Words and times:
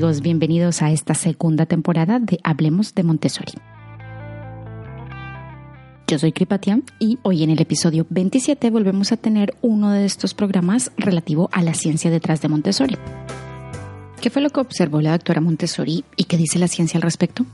Amigos, 0.00 0.22
bienvenidos 0.22 0.80
a 0.80 0.90
esta 0.90 1.12
segunda 1.12 1.66
temporada 1.66 2.18
de 2.20 2.40
Hablemos 2.42 2.94
de 2.94 3.02
Montessori. 3.02 3.52
Yo 6.06 6.18
soy 6.18 6.32
Kripatia 6.32 6.80
y 6.98 7.18
hoy 7.20 7.42
en 7.42 7.50
el 7.50 7.60
episodio 7.60 8.06
27 8.08 8.70
volvemos 8.70 9.12
a 9.12 9.18
tener 9.18 9.54
uno 9.60 9.90
de 9.90 10.06
estos 10.06 10.32
programas 10.32 10.90
relativo 10.96 11.50
a 11.52 11.60
la 11.60 11.74
ciencia 11.74 12.10
detrás 12.10 12.40
de 12.40 12.48
Montessori. 12.48 12.96
¿Qué 14.22 14.30
fue 14.30 14.40
lo 14.40 14.48
que 14.48 14.60
observó 14.60 15.02
la 15.02 15.12
doctora 15.12 15.42
Montessori 15.42 16.02
y 16.16 16.24
qué 16.24 16.38
dice 16.38 16.58
la 16.58 16.68
ciencia 16.68 16.96
al 16.96 17.02
respecto? 17.02 17.44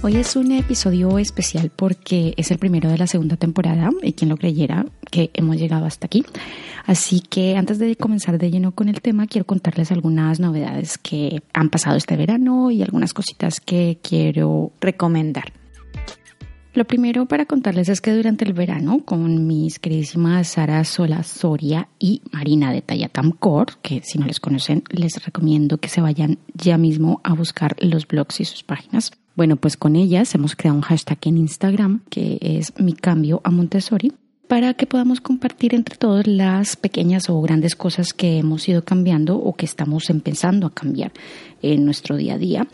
Hoy 0.00 0.14
es 0.14 0.36
un 0.36 0.52
episodio 0.52 1.18
especial 1.18 1.72
porque 1.74 2.32
es 2.36 2.52
el 2.52 2.58
primero 2.58 2.88
de 2.88 2.98
la 2.98 3.08
segunda 3.08 3.36
temporada 3.36 3.90
y 4.00 4.12
quien 4.12 4.28
lo 4.28 4.36
creyera 4.36 4.86
que 5.10 5.30
hemos 5.34 5.56
llegado 5.56 5.86
hasta 5.86 6.06
aquí. 6.06 6.24
Así 6.86 7.20
que 7.20 7.56
antes 7.56 7.80
de 7.80 7.96
comenzar 7.96 8.38
de 8.38 8.48
lleno 8.48 8.70
con 8.70 8.88
el 8.88 9.02
tema, 9.02 9.26
quiero 9.26 9.44
contarles 9.44 9.90
algunas 9.90 10.38
novedades 10.38 10.98
que 10.98 11.42
han 11.52 11.68
pasado 11.68 11.96
este 11.96 12.16
verano 12.16 12.70
y 12.70 12.80
algunas 12.82 13.12
cositas 13.12 13.60
que 13.60 13.98
quiero 14.00 14.70
recomendar. 14.80 15.52
Lo 16.74 16.84
primero 16.84 17.26
para 17.26 17.46
contarles 17.46 17.88
es 17.88 18.00
que 18.00 18.12
durante 18.12 18.44
el 18.44 18.52
verano, 18.52 19.00
con 19.04 19.48
mis 19.48 19.80
queridísimas 19.80 20.46
Sara 20.46 20.84
Sola 20.84 21.24
Soria 21.24 21.88
y 21.98 22.22
Marina 22.30 22.72
de 22.72 22.82
Tayatam 22.82 23.32
Core, 23.32 23.74
que 23.82 24.02
si 24.04 24.18
no 24.18 24.26
les 24.26 24.38
conocen, 24.38 24.84
les 24.90 25.24
recomiendo 25.24 25.78
que 25.78 25.88
se 25.88 26.00
vayan 26.00 26.38
ya 26.54 26.78
mismo 26.78 27.20
a 27.24 27.34
buscar 27.34 27.74
los 27.80 28.06
blogs 28.06 28.38
y 28.38 28.44
sus 28.44 28.62
páginas 28.62 29.10
bueno, 29.38 29.54
pues 29.54 29.76
con 29.76 29.94
ellas 29.94 30.34
hemos 30.34 30.56
creado 30.56 30.74
un 30.74 30.82
hashtag 30.82 31.18
en 31.22 31.38
Instagram 31.38 32.02
que 32.10 32.38
es 32.42 32.72
mi 32.80 32.92
cambio 32.92 33.40
a 33.44 33.52
Montessori 33.52 34.12
para 34.48 34.74
que 34.74 34.88
podamos 34.88 35.20
compartir 35.20 35.76
entre 35.76 35.94
todos 35.94 36.26
las 36.26 36.74
pequeñas 36.74 37.30
o 37.30 37.40
grandes 37.40 37.76
cosas 37.76 38.12
que 38.12 38.38
hemos 38.38 38.68
ido 38.68 38.82
cambiando 38.82 39.36
o 39.36 39.54
que 39.54 39.64
estamos 39.64 40.10
empezando 40.10 40.66
a 40.66 40.74
cambiar 40.74 41.12
en 41.62 41.84
nuestro 41.84 42.16
día 42.16 42.34
a 42.34 42.38
día 42.38 42.66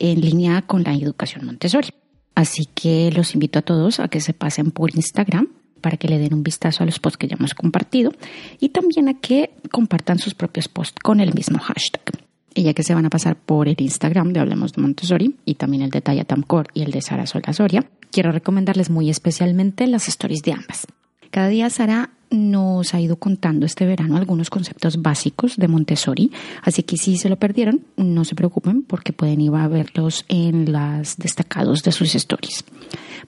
en 0.00 0.20
línea 0.20 0.62
con 0.62 0.82
la 0.82 0.92
educación 0.92 1.46
Montessori. 1.46 1.90
Así 2.34 2.64
que 2.74 3.12
los 3.12 3.34
invito 3.34 3.60
a 3.60 3.62
todos 3.62 4.00
a 4.00 4.08
que 4.08 4.20
se 4.20 4.34
pasen 4.34 4.72
por 4.72 4.96
Instagram 4.96 5.46
para 5.80 5.98
que 5.98 6.08
le 6.08 6.18
den 6.18 6.34
un 6.34 6.42
vistazo 6.42 6.82
a 6.82 6.86
los 6.86 6.98
posts 6.98 7.16
que 7.16 7.28
ya 7.28 7.36
hemos 7.38 7.54
compartido 7.54 8.10
y 8.58 8.70
también 8.70 9.08
a 9.08 9.20
que 9.20 9.52
compartan 9.70 10.18
sus 10.18 10.34
propios 10.34 10.66
posts 10.66 10.98
con 11.00 11.20
el 11.20 11.32
mismo 11.32 11.60
hashtag. 11.60 12.17
Y 12.58 12.64
ya 12.64 12.74
que 12.74 12.82
se 12.82 12.92
van 12.92 13.06
a 13.06 13.08
pasar 13.08 13.36
por 13.36 13.68
el 13.68 13.76
Instagram 13.78 14.32
de 14.32 14.40
Hablemos 14.40 14.72
de 14.72 14.82
Montessori 14.82 15.36
y 15.44 15.54
también 15.54 15.84
el 15.84 15.90
de 15.90 16.00
Taya 16.00 16.24
Tamcor 16.24 16.66
y 16.74 16.82
el 16.82 16.90
de 16.90 17.00
Sara 17.00 17.24
Sola 17.24 17.52
Soria, 17.52 17.88
quiero 18.10 18.32
recomendarles 18.32 18.90
muy 18.90 19.10
especialmente 19.10 19.86
las 19.86 20.08
stories 20.08 20.42
de 20.42 20.54
ambas. 20.54 20.88
Cada 21.30 21.46
día 21.46 21.70
Sara 21.70 22.10
nos 22.30 22.94
ha 22.94 23.00
ido 23.00 23.16
contando 23.16 23.66
este 23.66 23.86
verano 23.86 24.16
algunos 24.16 24.50
conceptos 24.50 25.00
básicos 25.02 25.56
de 25.56 25.68
Montessori, 25.68 26.30
así 26.62 26.82
que 26.82 26.96
si 26.96 27.16
se 27.16 27.28
lo 27.28 27.36
perdieron, 27.36 27.82
no 27.96 28.24
se 28.24 28.34
preocupen 28.34 28.82
porque 28.82 29.12
pueden 29.12 29.40
ir 29.40 29.54
a 29.54 29.68
verlos 29.68 30.24
en 30.28 30.72
las 30.72 31.16
destacados 31.16 31.82
de 31.82 31.92
sus 31.92 32.14
stories. 32.14 32.64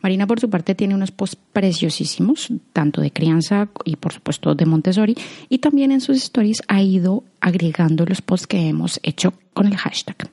Marina, 0.02 0.26
por 0.26 0.40
su 0.40 0.48
parte, 0.50 0.74
tiene 0.74 0.94
unos 0.94 1.10
posts 1.10 1.36
preciosísimos, 1.52 2.52
tanto 2.72 3.00
de 3.00 3.10
crianza 3.10 3.68
y, 3.84 3.96
por 3.96 4.12
supuesto, 4.12 4.54
de 4.54 4.66
Montessori, 4.66 5.16
y 5.48 5.58
también 5.58 5.92
en 5.92 6.00
sus 6.00 6.16
stories 6.18 6.62
ha 6.68 6.82
ido 6.82 7.24
agregando 7.40 8.04
los 8.06 8.22
posts 8.22 8.46
que 8.46 8.68
hemos 8.68 9.00
hecho 9.02 9.34
con 9.52 9.66
el 9.66 9.76
hashtag. 9.76 10.30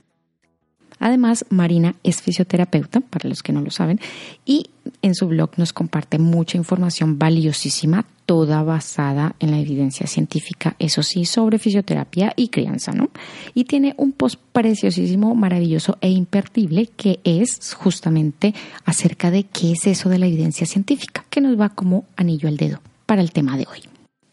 Además, 1.00 1.46
Marina 1.50 1.96
es 2.04 2.22
fisioterapeuta, 2.22 3.02
para 3.02 3.30
los 3.30 3.44
que 3.44 3.54
no 3.54 3.62
lo 3.62 3.70
saben, 3.70 4.00
y 4.46 4.68
en 5.02 5.16
su 5.16 5.28
blog 5.28 5.52
nos 5.58 5.74
comparte 5.74 6.18
mucha 6.18 6.58
información 6.58 7.20
valiosísima, 7.20 8.06
toda 8.28 8.62
basada 8.62 9.36
en 9.40 9.52
la 9.52 9.60
evidencia 9.60 10.06
científica, 10.06 10.76
eso 10.80 11.02
sí, 11.02 11.24
sobre 11.24 11.60
fisioterapia 11.60 12.34
y 12.36 12.50
crianza, 12.50 12.92
¿no? 12.92 13.10
Y 13.56 13.64
tiene 13.64 13.96
un 13.98 14.12
post 14.12 14.40
preciosísimo, 14.52 15.34
maravilloso 15.34 15.98
e 16.02 16.10
imperdible 16.10 16.90
que 16.98 17.22
es 17.24 17.74
justamente 17.74 18.54
acerca 18.84 19.32
de 19.32 19.46
qué 19.46 19.72
es 19.72 19.88
eso 19.88 20.10
de 20.10 20.20
la 20.20 20.28
evidencia 20.28 20.68
científica, 20.68 21.26
que 21.30 21.40
nos 21.40 21.60
va 21.60 21.70
como 21.70 22.04
anillo 22.18 22.50
al 22.50 22.58
dedo 22.58 22.82
para 23.06 23.22
el 23.22 23.32
tema 23.32 23.58
de 23.58 23.66
hoy. 23.72 23.80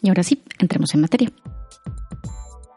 Y 0.03 0.09
ahora 0.09 0.25
sí, 0.25 0.43
entremos 0.59 0.93
en 0.93 1.01
materia. 1.01 1.33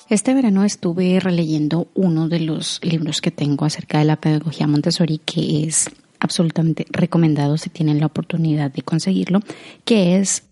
Este 0.10 0.36
verano 0.36 0.64
estuve 0.64 1.20
releyendo 1.20 1.88
uno 1.96 2.30
de 2.30 2.42
los 2.42 2.80
libros 2.84 3.22
que 3.22 3.32
tengo 3.32 3.66
acerca 3.66 3.98
de 3.98 4.06
la 4.06 4.18
pedagogía 4.18 4.68
Montessori, 4.68 5.18
que 5.18 5.64
es 5.64 5.90
absolutamente 6.20 6.86
recomendado 6.92 7.58
si 7.58 7.70
tienen 7.72 8.00
la 8.00 8.06
oportunidad 8.06 8.72
de 8.72 8.84
conseguirlo, 8.84 9.42
que 9.84 10.18
es 10.18 10.44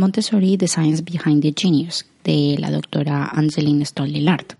Montessori, 0.00 0.56
The 0.56 0.66
Science 0.66 1.02
Behind 1.02 1.42
the 1.42 1.52
Genius, 1.54 2.06
de 2.24 2.56
la 2.58 2.70
doctora 2.70 3.28
Angeline 3.32 3.84
Stoll 3.84 4.10
Lillard. 4.12 4.56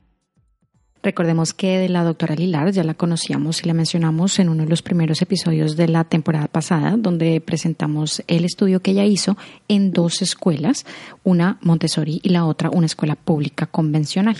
Recordemos 1.02 1.54
que 1.54 1.78
de 1.78 1.88
la 1.88 2.04
doctora 2.04 2.34
Lilar 2.34 2.72
ya 2.72 2.84
la 2.84 2.92
conocíamos 2.92 3.62
y 3.62 3.66
la 3.66 3.72
mencionamos 3.72 4.38
en 4.38 4.50
uno 4.50 4.64
de 4.64 4.68
los 4.68 4.82
primeros 4.82 5.22
episodios 5.22 5.76
de 5.76 5.88
la 5.88 6.04
temporada 6.04 6.46
pasada, 6.46 6.96
donde 6.98 7.40
presentamos 7.40 8.22
el 8.26 8.44
estudio 8.44 8.80
que 8.80 8.90
ella 8.90 9.06
hizo 9.06 9.38
en 9.68 9.92
dos 9.92 10.20
escuelas, 10.20 10.84
una 11.24 11.58
Montessori 11.62 12.20
y 12.22 12.28
la 12.28 12.44
otra 12.44 12.68
una 12.68 12.84
escuela 12.84 13.16
pública 13.16 13.64
convencional. 13.64 14.36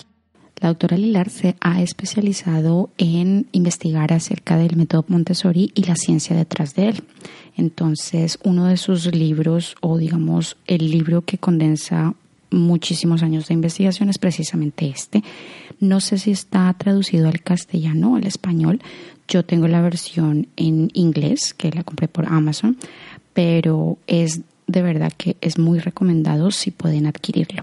La 0.61 0.69
doctora 0.69 0.99
Lilar 0.99 1.31
se 1.31 1.57
ha 1.61 1.81
especializado 1.81 2.91
en 2.99 3.47
investigar 3.53 4.13
acerca 4.13 4.59
del 4.59 4.77
método 4.77 5.07
Montessori 5.09 5.73
y 5.75 5.85
la 5.85 5.97
ciencia 5.97 6.37
detrás 6.37 6.75
de 6.75 6.89
él. 6.89 7.03
Entonces, 7.57 8.39
uno 8.45 8.67
de 8.67 8.77
sus 8.77 9.07
libros, 9.15 9.77
o 9.81 9.97
digamos 9.97 10.59
el 10.67 10.91
libro 10.91 11.23
que 11.23 11.39
condensa 11.39 12.15
muchísimos 12.51 13.23
años 13.23 13.49
de 13.49 13.55
investigación 13.55 14.11
es 14.11 14.19
precisamente 14.19 14.89
este. 14.89 15.23
No 15.79 16.01
sé 16.01 16.19
si 16.19 16.31
está 16.33 16.75
traducido 16.75 17.29
al 17.29 17.41
castellano 17.41 18.13
o 18.13 18.17
al 18.17 18.27
español. 18.27 18.83
Yo 19.29 19.45
tengo 19.45 19.67
la 19.67 19.81
versión 19.81 20.49
en 20.57 20.91
inglés, 20.93 21.55
que 21.55 21.71
la 21.71 21.85
compré 21.85 22.09
por 22.09 22.27
Amazon, 22.27 22.77
pero 23.33 23.97
es 24.07 24.43
de 24.67 24.83
verdad 24.83 25.13
que 25.17 25.37
es 25.41 25.59
muy 25.59 25.79
recomendado 25.79 26.51
si 26.51 26.71
pueden 26.71 27.07
adquirirlo. 27.07 27.63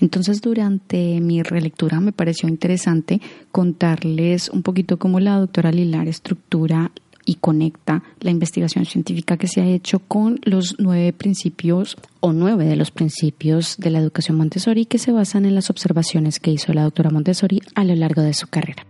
Entonces 0.00 0.40
durante 0.40 1.20
mi 1.20 1.42
relectura 1.42 2.00
me 2.00 2.12
pareció 2.12 2.48
interesante 2.48 3.20
contarles 3.52 4.48
un 4.48 4.62
poquito 4.62 4.98
cómo 4.98 5.20
la 5.20 5.38
doctora 5.38 5.72
Lilar 5.72 6.08
estructura 6.08 6.90
y 7.26 7.36
conecta 7.36 8.02
la 8.20 8.30
investigación 8.30 8.84
científica 8.84 9.36
que 9.36 9.48
se 9.48 9.60
ha 9.60 9.66
hecho 9.66 10.00
con 10.00 10.40
los 10.42 10.76
nueve 10.78 11.12
principios 11.12 11.96
o 12.20 12.32
nueve 12.32 12.66
de 12.66 12.76
los 12.76 12.90
principios 12.90 13.76
de 13.78 13.90
la 13.90 13.98
educación 13.98 14.36
Montessori 14.36 14.86
que 14.86 14.98
se 14.98 15.12
basan 15.12 15.44
en 15.44 15.54
las 15.54 15.70
observaciones 15.70 16.40
que 16.40 16.50
hizo 16.50 16.72
la 16.72 16.82
doctora 16.82 17.10
Montessori 17.10 17.60
a 17.74 17.84
lo 17.84 17.94
largo 17.94 18.22
de 18.22 18.34
su 18.34 18.46
carrera. 18.48 18.86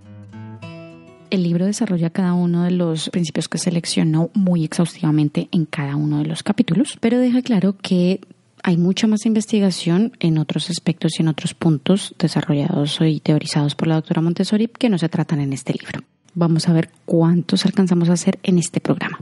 El 1.30 1.42
libro 1.42 1.66
desarrolla 1.66 2.10
cada 2.10 2.32
uno 2.34 2.62
de 2.62 2.70
los 2.70 3.10
principios 3.10 3.48
que 3.48 3.58
seleccionó 3.58 4.30
muy 4.34 4.62
exhaustivamente 4.62 5.48
en 5.50 5.64
cada 5.64 5.96
uno 5.96 6.18
de 6.18 6.26
los 6.26 6.44
capítulos, 6.44 6.96
pero 7.00 7.18
deja 7.18 7.42
claro 7.42 7.76
que 7.76 8.20
hay 8.66 8.78
mucha 8.78 9.06
más 9.06 9.26
investigación 9.26 10.16
en 10.20 10.38
otros 10.38 10.70
aspectos 10.70 11.12
y 11.18 11.22
en 11.22 11.28
otros 11.28 11.52
puntos 11.52 12.14
desarrollados 12.18 12.98
y 13.02 13.20
teorizados 13.20 13.74
por 13.74 13.88
la 13.88 13.96
doctora 13.96 14.22
Montessori 14.22 14.68
que 14.68 14.88
no 14.88 14.96
se 14.96 15.10
tratan 15.10 15.40
en 15.40 15.52
este 15.52 15.74
libro. 15.74 16.00
Vamos 16.34 16.66
a 16.66 16.72
ver 16.72 16.88
cuántos 17.04 17.66
alcanzamos 17.66 18.08
a 18.08 18.14
hacer 18.14 18.38
en 18.42 18.58
este 18.58 18.80
programa. 18.80 19.20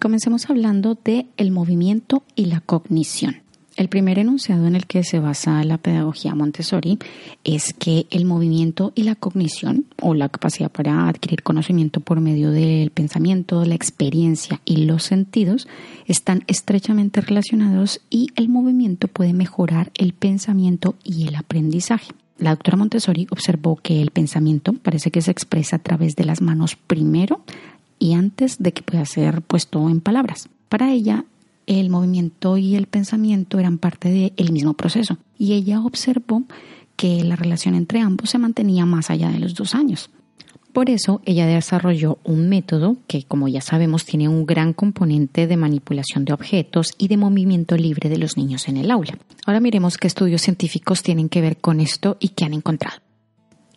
Comencemos 0.00 0.50
hablando 0.50 0.98
de 1.04 1.26
el 1.36 1.52
movimiento 1.52 2.24
y 2.34 2.46
la 2.46 2.60
cognición. 2.60 3.47
El 3.78 3.88
primer 3.88 4.18
enunciado 4.18 4.66
en 4.66 4.74
el 4.74 4.86
que 4.86 5.04
se 5.04 5.20
basa 5.20 5.62
la 5.62 5.78
pedagogía 5.78 6.34
Montessori 6.34 6.98
es 7.44 7.72
que 7.74 8.08
el 8.10 8.24
movimiento 8.24 8.92
y 8.96 9.04
la 9.04 9.14
cognición, 9.14 9.84
o 10.02 10.14
la 10.14 10.28
capacidad 10.28 10.68
para 10.68 11.06
adquirir 11.06 11.44
conocimiento 11.44 12.00
por 12.00 12.20
medio 12.20 12.50
del 12.50 12.90
pensamiento, 12.90 13.64
la 13.64 13.76
experiencia 13.76 14.60
y 14.64 14.78
los 14.78 15.04
sentidos, 15.04 15.68
están 16.06 16.42
estrechamente 16.48 17.20
relacionados 17.20 18.00
y 18.10 18.30
el 18.34 18.48
movimiento 18.48 19.06
puede 19.06 19.32
mejorar 19.32 19.92
el 19.96 20.12
pensamiento 20.12 20.96
y 21.04 21.28
el 21.28 21.36
aprendizaje. 21.36 22.10
La 22.36 22.50
doctora 22.50 22.78
Montessori 22.78 23.28
observó 23.30 23.76
que 23.76 24.02
el 24.02 24.10
pensamiento 24.10 24.72
parece 24.72 25.12
que 25.12 25.22
se 25.22 25.30
expresa 25.30 25.76
a 25.76 25.78
través 25.78 26.16
de 26.16 26.24
las 26.24 26.42
manos 26.42 26.74
primero 26.74 27.42
y 28.00 28.14
antes 28.14 28.58
de 28.58 28.72
que 28.72 28.82
pueda 28.82 29.04
ser 29.04 29.40
puesto 29.40 29.88
en 29.88 30.00
palabras. 30.00 30.48
Para 30.68 30.90
ella, 30.90 31.24
el 31.68 31.90
movimiento 31.90 32.56
y 32.56 32.74
el 32.76 32.86
pensamiento 32.86 33.58
eran 33.58 33.76
parte 33.78 34.32
del 34.34 34.52
mismo 34.52 34.72
proceso 34.72 35.18
y 35.38 35.52
ella 35.52 35.80
observó 35.80 36.44
que 36.96 37.22
la 37.22 37.36
relación 37.36 37.74
entre 37.74 38.00
ambos 38.00 38.30
se 38.30 38.38
mantenía 38.38 38.86
más 38.86 39.10
allá 39.10 39.30
de 39.30 39.38
los 39.38 39.54
dos 39.54 39.74
años. 39.74 40.10
Por 40.72 40.90
eso 40.90 41.20
ella 41.24 41.46
desarrolló 41.46 42.18
un 42.24 42.48
método 42.48 42.96
que, 43.06 43.22
como 43.22 43.48
ya 43.48 43.60
sabemos, 43.60 44.04
tiene 44.04 44.28
un 44.28 44.46
gran 44.46 44.72
componente 44.72 45.46
de 45.46 45.56
manipulación 45.56 46.24
de 46.24 46.32
objetos 46.32 46.94
y 46.98 47.08
de 47.08 47.16
movimiento 47.16 47.76
libre 47.76 48.08
de 48.08 48.18
los 48.18 48.36
niños 48.36 48.68
en 48.68 48.78
el 48.78 48.90
aula. 48.90 49.18
Ahora 49.44 49.60
miremos 49.60 49.98
qué 49.98 50.06
estudios 50.06 50.42
científicos 50.42 51.02
tienen 51.02 51.28
que 51.28 51.40
ver 51.40 51.58
con 51.58 51.80
esto 51.80 52.16
y 52.20 52.30
qué 52.30 52.44
han 52.44 52.54
encontrado. 52.54 52.98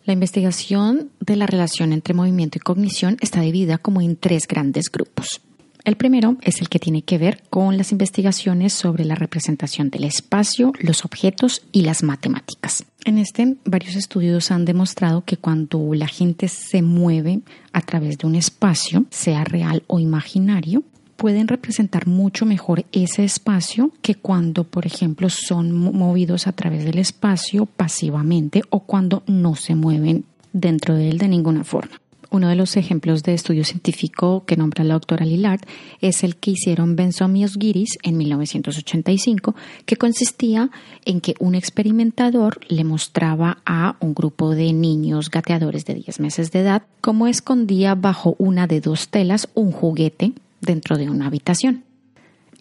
La 0.05 0.13
investigación 0.13 1.11
de 1.19 1.35
la 1.35 1.45
relación 1.45 1.93
entre 1.93 2.13
movimiento 2.13 2.57
y 2.57 2.61
cognición 2.61 3.17
está 3.21 3.41
dividida 3.41 3.77
como 3.77 4.01
en 4.01 4.15
tres 4.15 4.47
grandes 4.47 4.89
grupos. 4.91 5.41
El 5.83 5.95
primero 5.95 6.37
es 6.41 6.61
el 6.61 6.69
que 6.69 6.79
tiene 6.79 7.01
que 7.01 7.17
ver 7.17 7.41
con 7.49 7.75
las 7.77 7.91
investigaciones 7.91 8.73
sobre 8.73 9.03
la 9.03 9.15
representación 9.15 9.89
del 9.89 10.03
espacio, 10.03 10.73
los 10.79 11.05
objetos 11.05 11.63
y 11.71 11.81
las 11.81 12.03
matemáticas. 12.03 12.85
En 13.03 13.17
este, 13.17 13.55
varios 13.65 13.95
estudios 13.95 14.51
han 14.51 14.65
demostrado 14.65 15.23
que 15.25 15.37
cuando 15.37 15.93
la 15.95 16.07
gente 16.07 16.47
se 16.49 16.83
mueve 16.83 17.39
a 17.73 17.81
través 17.81 18.19
de 18.19 18.27
un 18.27 18.35
espacio, 18.35 19.05
sea 19.09 19.43
real 19.43 19.83
o 19.87 19.99
imaginario, 19.99 20.83
pueden 21.15 21.47
representar 21.47 22.07
mucho 22.07 22.45
mejor 22.45 22.85
ese 22.91 23.23
espacio 23.23 23.91
que 24.01 24.15
cuando, 24.15 24.63
por 24.63 24.85
ejemplo, 24.85 25.29
son 25.29 25.71
movidos 25.71 26.47
a 26.47 26.51
través 26.51 26.85
del 26.85 26.99
espacio 26.99 27.65
pasivamente 27.65 28.61
o 28.69 28.81
cuando 28.81 29.23
no 29.27 29.55
se 29.55 29.75
mueven 29.75 30.25
dentro 30.53 30.95
de 30.95 31.09
él 31.09 31.17
de 31.17 31.27
ninguna 31.27 31.63
forma. 31.63 32.00
Uno 32.31 32.47
de 32.47 32.55
los 32.55 32.77
ejemplos 32.77 33.23
de 33.23 33.33
estudio 33.33 33.65
científico 33.65 34.45
que 34.45 34.55
nombra 34.55 34.85
la 34.85 34.93
doctora 34.93 35.25
Lillard 35.25 35.59
es 35.99 36.23
el 36.23 36.37
que 36.37 36.51
hicieron 36.51 36.95
Benson 36.95 37.35
y 37.35 37.43
Osgiris 37.43 37.97
en 38.03 38.15
1985, 38.15 39.53
que 39.85 39.97
consistía 39.97 40.71
en 41.03 41.19
que 41.19 41.35
un 41.39 41.55
experimentador 41.55 42.61
le 42.69 42.85
mostraba 42.85 43.57
a 43.65 43.97
un 43.99 44.13
grupo 44.13 44.51
de 44.51 44.71
niños 44.71 45.29
gateadores 45.29 45.83
de 45.83 45.95
10 45.95 46.21
meses 46.21 46.53
de 46.53 46.61
edad 46.61 46.83
cómo 47.01 47.27
escondía 47.27 47.95
bajo 47.95 48.35
una 48.37 48.65
de 48.65 48.79
dos 48.79 49.09
telas 49.09 49.49
un 49.53 49.73
juguete 49.73 50.31
dentro 50.61 50.97
de 50.97 51.09
una 51.09 51.27
habitación. 51.27 51.83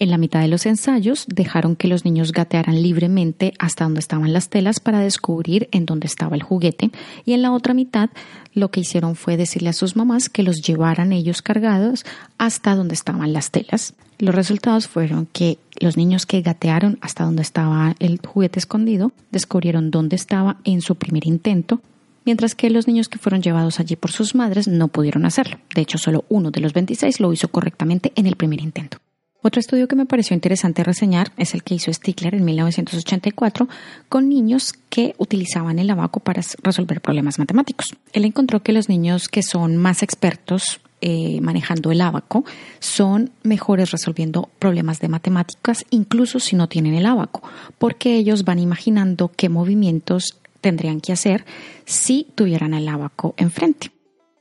En 0.01 0.11
la 0.11 0.17
mitad 0.17 0.41
de 0.41 0.49
los 0.49 0.65
ensayos 0.65 1.27
dejaron 1.29 1.77
que 1.77 1.87
los 1.87 2.07
niños 2.07 2.33
gatearan 2.33 2.83
libremente 2.83 3.53
hasta 3.59 3.85
donde 3.85 4.01
estaban 4.01 4.33
las 4.33 4.49
telas 4.49 4.81
para 4.81 5.01
descubrir 5.01 5.69
en 5.73 5.85
dónde 5.85 6.07
estaba 6.07 6.37
el 6.37 6.43
juguete 6.43 6.91
y 7.27 7.35
en 7.35 7.43
la 7.43 7.53
otra 7.53 7.75
mitad 7.75 8.09
lo 8.55 8.71
que 8.71 8.81
hicieron 8.81 9.15
fue 9.15 9.37
decirle 9.37 9.69
a 9.69 9.75
sus 9.75 9.97
mamás 9.97 10.31
que 10.31 10.43
los 10.43 10.63
llevaran 10.63 11.13
ellos 11.13 11.43
cargados 11.43 12.07
hasta 12.39 12.75
donde 12.75 12.95
estaban 12.95 13.35
las 13.35 13.51
telas. 13.51 13.93
Los 14.19 14.35
resultados 14.35 14.89
fueron 14.89 15.29
que 15.31 15.59
los 15.79 15.99
niños 15.99 16.25
que 16.25 16.41
gatearon 16.41 16.97
hasta 17.03 17.25
donde 17.25 17.43
estaba 17.43 17.95
el 17.99 18.21
juguete 18.27 18.59
escondido 18.59 19.13
descubrieron 19.31 19.91
dónde 19.91 20.17
estaba 20.17 20.57
en 20.65 20.81
su 20.81 20.95
primer 20.95 21.27
intento 21.27 21.83
mientras 22.25 22.55
que 22.55 22.71
los 22.71 22.87
niños 22.87 23.11
que 23.11 23.19
fueron 23.19 23.43
llevados 23.43 23.81
allí 23.81 23.97
por 23.97 24.13
sus 24.13 24.35
madres 24.35 24.67
no 24.67 24.89
pudieron 24.89 25.27
hacerlo. 25.27 25.59
De 25.75 25.83
hecho, 25.83 25.99
solo 25.99 26.25
uno 26.31 26.51
de 26.51 26.61
los 26.61 26.73
26 26.73 27.21
lo 27.21 27.35
hizo 27.35 27.49
correctamente 27.49 28.13
en 28.15 28.27
el 28.27 28.37
primer 28.37 28.63
intento. 28.63 28.97
Otro 29.43 29.59
estudio 29.59 29.89
que 29.89 29.97
me 29.97 30.05
pareció 30.05 30.35
interesante 30.35 30.85
reseñar 30.85 31.33
es 31.39 31.55
el 31.55 31.63
que 31.63 31.75
hizo 31.75 31.91
Stickler 31.91 32.35
en 32.35 32.45
1984 32.45 33.69
con 34.11 34.29
niños 34.29 34.75
que 34.91 35.15
utilizaban 35.17 35.79
el 35.79 35.89
abaco 35.89 36.21
para 36.21 36.43
resolver 36.63 37.01
problemas 37.01 37.39
matemáticos. 37.39 37.97
Él 38.13 38.27
encontró 38.27 38.63
que 38.63 38.75
los 38.75 38.91
niños 38.91 39.29
que 39.29 39.43
son 39.43 39.79
más 39.79 40.03
expertos 40.03 40.81
eh, 41.01 41.41
manejando 41.41 41.91
el 41.91 42.03
abaco 42.03 42.45
son 42.81 43.31
mejores 43.43 43.91
resolviendo 43.91 44.51
problemas 44.59 45.01
de 45.01 45.09
matemáticas 45.09 45.87
incluso 45.89 46.39
si 46.39 46.55
no 46.55 46.69
tienen 46.69 46.93
el 46.93 47.07
abaco, 47.07 47.43
porque 47.79 48.17
ellos 48.17 48.45
van 48.45 48.59
imaginando 48.59 49.33
qué 49.35 49.49
movimientos 49.49 50.37
tendrían 50.61 51.01
que 51.01 51.15
hacer 51.15 51.47
si 51.87 52.27
tuvieran 52.35 52.75
el 52.75 52.87
abaco 52.87 53.35
enfrente. 53.39 53.91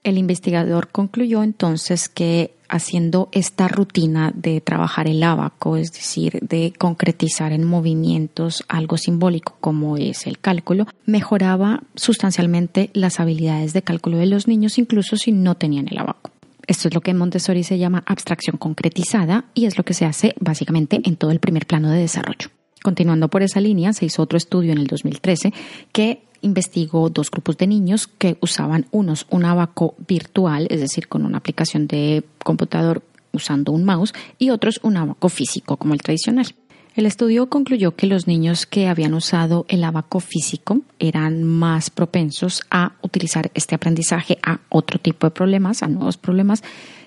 El 0.10 0.18
investigador 0.18 0.88
concluyó 0.88 1.44
entonces 1.44 2.10
que 2.10 2.56
haciendo 2.68 3.30
esta 3.32 3.68
rutina 3.68 4.32
de 4.34 4.60
trabajar 4.60 5.08
el 5.08 5.22
abaco, 5.22 5.78
es 5.78 5.92
decir, 5.92 6.40
de 6.42 6.74
concretizar 6.76 7.52
en 7.52 7.64
movimientos 7.64 8.64
algo 8.68 8.98
simbólico 8.98 9.56
como 9.62 9.98
es 9.98 10.26
el 10.26 10.40
cálculo, 10.40 10.88
mejoraba 11.06 11.84
sustancialmente 11.94 12.90
las 12.94 13.20
habilidades 13.20 13.74
de 13.74 13.84
cálculo 13.84 14.18
de 14.18 14.26
los 14.26 14.48
niños 14.48 14.80
incluso 14.80 15.16
si 15.16 15.32
no 15.32 15.54
tenían 15.54 15.88
el 15.90 16.00
abaco. 16.00 16.32
Esto 16.66 16.88
es 16.88 16.96
lo 16.96 17.02
que 17.02 17.12
en 17.12 17.18
Montessori 17.18 17.64
se 17.64 17.78
llama 17.78 18.04
abstracción 18.08 18.58
concretizada 18.58 19.46
y 19.54 19.66
es 19.66 19.78
lo 19.78 19.84
que 19.86 19.94
se 19.94 20.06
hace 20.06 20.34
básicamente 20.40 21.02
en 21.04 21.18
todo 21.18 21.30
el 21.30 21.40
primer 21.40 21.68
plano 21.68 21.92
de 21.92 22.00
desarrollo. 22.00 22.50
Continuando 22.82 23.28
por 23.28 23.44
esa 23.44 23.62
línea, 23.62 23.94
se 23.94 24.06
hizo 24.06 24.24
otro 24.24 24.38
estudio 24.38 24.72
en 24.72 24.80
el 24.80 24.88
2013 24.88 25.54
que 25.92 26.24
investigó 26.42 27.10
dos 27.10 27.32
grupos 27.32 27.58
de 27.58 27.68
niños 27.68 28.08
que 28.08 28.38
usaban 28.42 28.86
unos 28.92 29.26
un 29.30 29.46
abaco 29.46 29.96
virtual, 30.08 30.68
es 30.70 30.80
decir, 30.80 31.08
con 31.08 31.26
una 31.26 31.38
aplicación 31.38 31.88
de 31.88 32.24
computador 32.44 33.04
usando 33.32 33.72
un 33.72 33.86
mouse, 33.86 34.14
y 34.38 34.50
otros 34.50 34.80
un 34.84 34.98
abaco 34.98 35.30
físico 35.30 35.78
como 35.78 35.94
el 35.94 36.02
tradicional. 36.02 36.54
El 36.96 37.06
estudio 37.06 37.50
concluyó 37.50 37.96
que 37.96 38.08
los 38.08 38.28
niños 38.28 38.66
que 38.66 38.88
habían 38.88 39.14
usado 39.14 39.66
el 39.70 39.84
abaco 39.84 40.20
físico 40.20 40.82
eran 40.98 41.44
más 41.44 41.90
propensos 41.90 42.64
a 42.72 42.94
utilizar 43.02 43.52
este 43.54 43.76
aprendizaje 43.76 44.40
a 44.44 44.60
otro 44.70 45.00
tipo 45.00 45.28
de 45.28 45.32
problemas, 45.32 45.84
a 45.84 45.88
nuevos 45.88 46.18
problemas, 46.18 46.64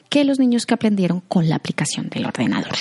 que 0.09 0.25
los 0.25 0.39
niños 0.39 0.67
que 0.67 0.75
aprendieron 0.75 1.21
con 1.21 1.49
la 1.49 1.57
aplicación 1.57 2.09
del 2.09 2.27
ordenador. 2.27 2.73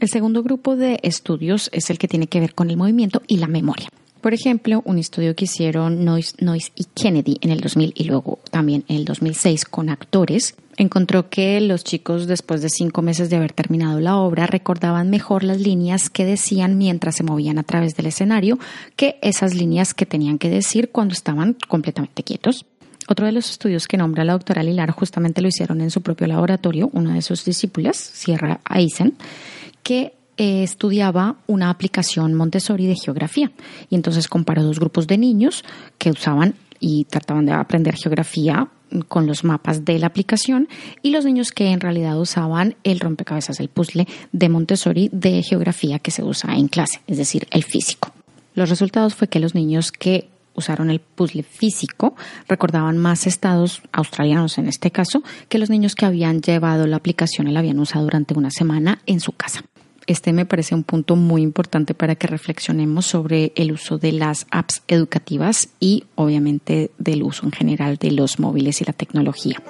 El 0.00 0.08
segundo 0.08 0.42
grupo 0.42 0.76
de 0.76 1.00
estudios 1.02 1.70
es 1.72 1.90
el 1.90 1.98
que 1.98 2.08
tiene 2.08 2.28
que 2.28 2.40
ver 2.40 2.54
con 2.54 2.70
el 2.70 2.76
movimiento 2.76 3.22
y 3.26 3.38
la 3.38 3.48
memoria. 3.48 3.88
Por 4.20 4.34
ejemplo, 4.34 4.82
un 4.84 4.98
estudio 4.98 5.36
que 5.36 5.44
hicieron 5.44 6.04
Noyce, 6.04 6.72
y 6.74 6.84
Kennedy 6.94 7.38
en 7.40 7.50
el 7.50 7.60
2000 7.60 7.92
y 7.94 8.04
luego 8.04 8.40
también 8.50 8.84
en 8.88 8.96
el 8.96 9.04
2006 9.04 9.64
con 9.64 9.90
actores, 9.90 10.56
encontró 10.76 11.28
que 11.28 11.60
los 11.60 11.84
chicos 11.84 12.26
después 12.26 12.60
de 12.60 12.68
cinco 12.68 13.00
meses 13.02 13.30
de 13.30 13.36
haber 13.36 13.52
terminado 13.52 14.00
la 14.00 14.16
obra 14.16 14.46
recordaban 14.46 15.10
mejor 15.10 15.44
las 15.44 15.60
líneas 15.60 16.10
que 16.10 16.24
decían 16.24 16.78
mientras 16.78 17.16
se 17.16 17.22
movían 17.24 17.58
a 17.58 17.62
través 17.62 17.94
del 17.94 18.06
escenario 18.06 18.58
que 18.96 19.18
esas 19.22 19.54
líneas 19.54 19.94
que 19.94 20.06
tenían 20.06 20.38
que 20.38 20.50
decir 20.50 20.90
cuando 20.90 21.14
estaban 21.14 21.56
completamente 21.68 22.24
quietos. 22.24 22.64
Otro 23.08 23.24
de 23.24 23.32
los 23.32 23.50
estudios 23.50 23.86
que 23.86 23.96
nombra 23.96 24.24
la 24.24 24.34
doctora 24.34 24.62
Lilar 24.62 24.90
justamente 24.90 25.40
lo 25.40 25.48
hicieron 25.48 25.80
en 25.80 25.90
su 25.90 26.02
propio 26.02 26.26
laboratorio, 26.26 26.90
una 26.92 27.14
de 27.14 27.22
sus 27.22 27.44
discípulas, 27.44 27.96
Sierra 27.96 28.60
Eisen, 28.68 29.14
que 29.82 30.17
eh, 30.38 30.62
estudiaba 30.62 31.36
una 31.46 31.68
aplicación 31.68 32.32
Montessori 32.34 32.86
de 32.86 32.94
geografía 32.94 33.50
y 33.90 33.96
entonces 33.96 34.28
comparó 34.28 34.62
dos 34.62 34.78
grupos 34.78 35.06
de 35.08 35.18
niños 35.18 35.64
que 35.98 36.10
usaban 36.10 36.54
y 36.80 37.04
trataban 37.04 37.44
de 37.44 37.52
aprender 37.52 37.96
geografía 37.96 38.68
con 39.08 39.26
los 39.26 39.44
mapas 39.44 39.84
de 39.84 39.98
la 39.98 40.06
aplicación 40.06 40.68
y 41.02 41.10
los 41.10 41.24
niños 41.24 41.50
que 41.50 41.72
en 41.72 41.80
realidad 41.80 42.18
usaban 42.18 42.76
el 42.84 43.00
rompecabezas, 43.00 43.60
el 43.60 43.68
puzzle 43.68 44.06
de 44.32 44.48
Montessori 44.48 45.10
de 45.12 45.42
geografía 45.42 45.98
que 45.98 46.12
se 46.12 46.22
usa 46.22 46.56
en 46.56 46.68
clase, 46.68 47.00
es 47.08 47.18
decir, 47.18 47.48
el 47.50 47.64
físico. 47.64 48.12
Los 48.54 48.70
resultados 48.70 49.14
fue 49.14 49.28
que 49.28 49.40
los 49.40 49.54
niños 49.54 49.92
que 49.92 50.28
usaron 50.54 50.90
el 50.90 51.00
puzzle 51.00 51.42
físico 51.42 52.14
recordaban 52.48 52.96
más 52.96 53.26
estados 53.26 53.82
australianos 53.92 54.58
en 54.58 54.68
este 54.68 54.90
caso 54.90 55.22
que 55.48 55.58
los 55.58 55.70
niños 55.70 55.94
que 55.94 56.06
habían 56.06 56.42
llevado 56.42 56.86
la 56.86 56.96
aplicación 56.96 57.48
y 57.48 57.52
la 57.52 57.60
habían 57.60 57.78
usado 57.78 58.04
durante 58.04 58.34
una 58.34 58.50
semana 58.50 59.00
en 59.06 59.20
su 59.20 59.32
casa. 59.32 59.62
Este 60.08 60.32
me 60.32 60.46
parece 60.46 60.74
un 60.74 60.84
punto 60.84 61.16
muy 61.16 61.42
importante 61.42 61.92
para 61.92 62.14
que 62.14 62.26
reflexionemos 62.26 63.04
sobre 63.04 63.52
el 63.56 63.72
uso 63.72 63.98
de 63.98 64.12
las 64.12 64.46
apps 64.50 64.82
educativas 64.88 65.68
y 65.80 66.04
obviamente 66.14 66.90
del 66.96 67.22
uso 67.22 67.44
en 67.44 67.52
general 67.52 67.98
de 67.98 68.12
los 68.12 68.38
móviles 68.38 68.80
y 68.80 68.86
la 68.86 68.94
tecnología. 68.94 69.62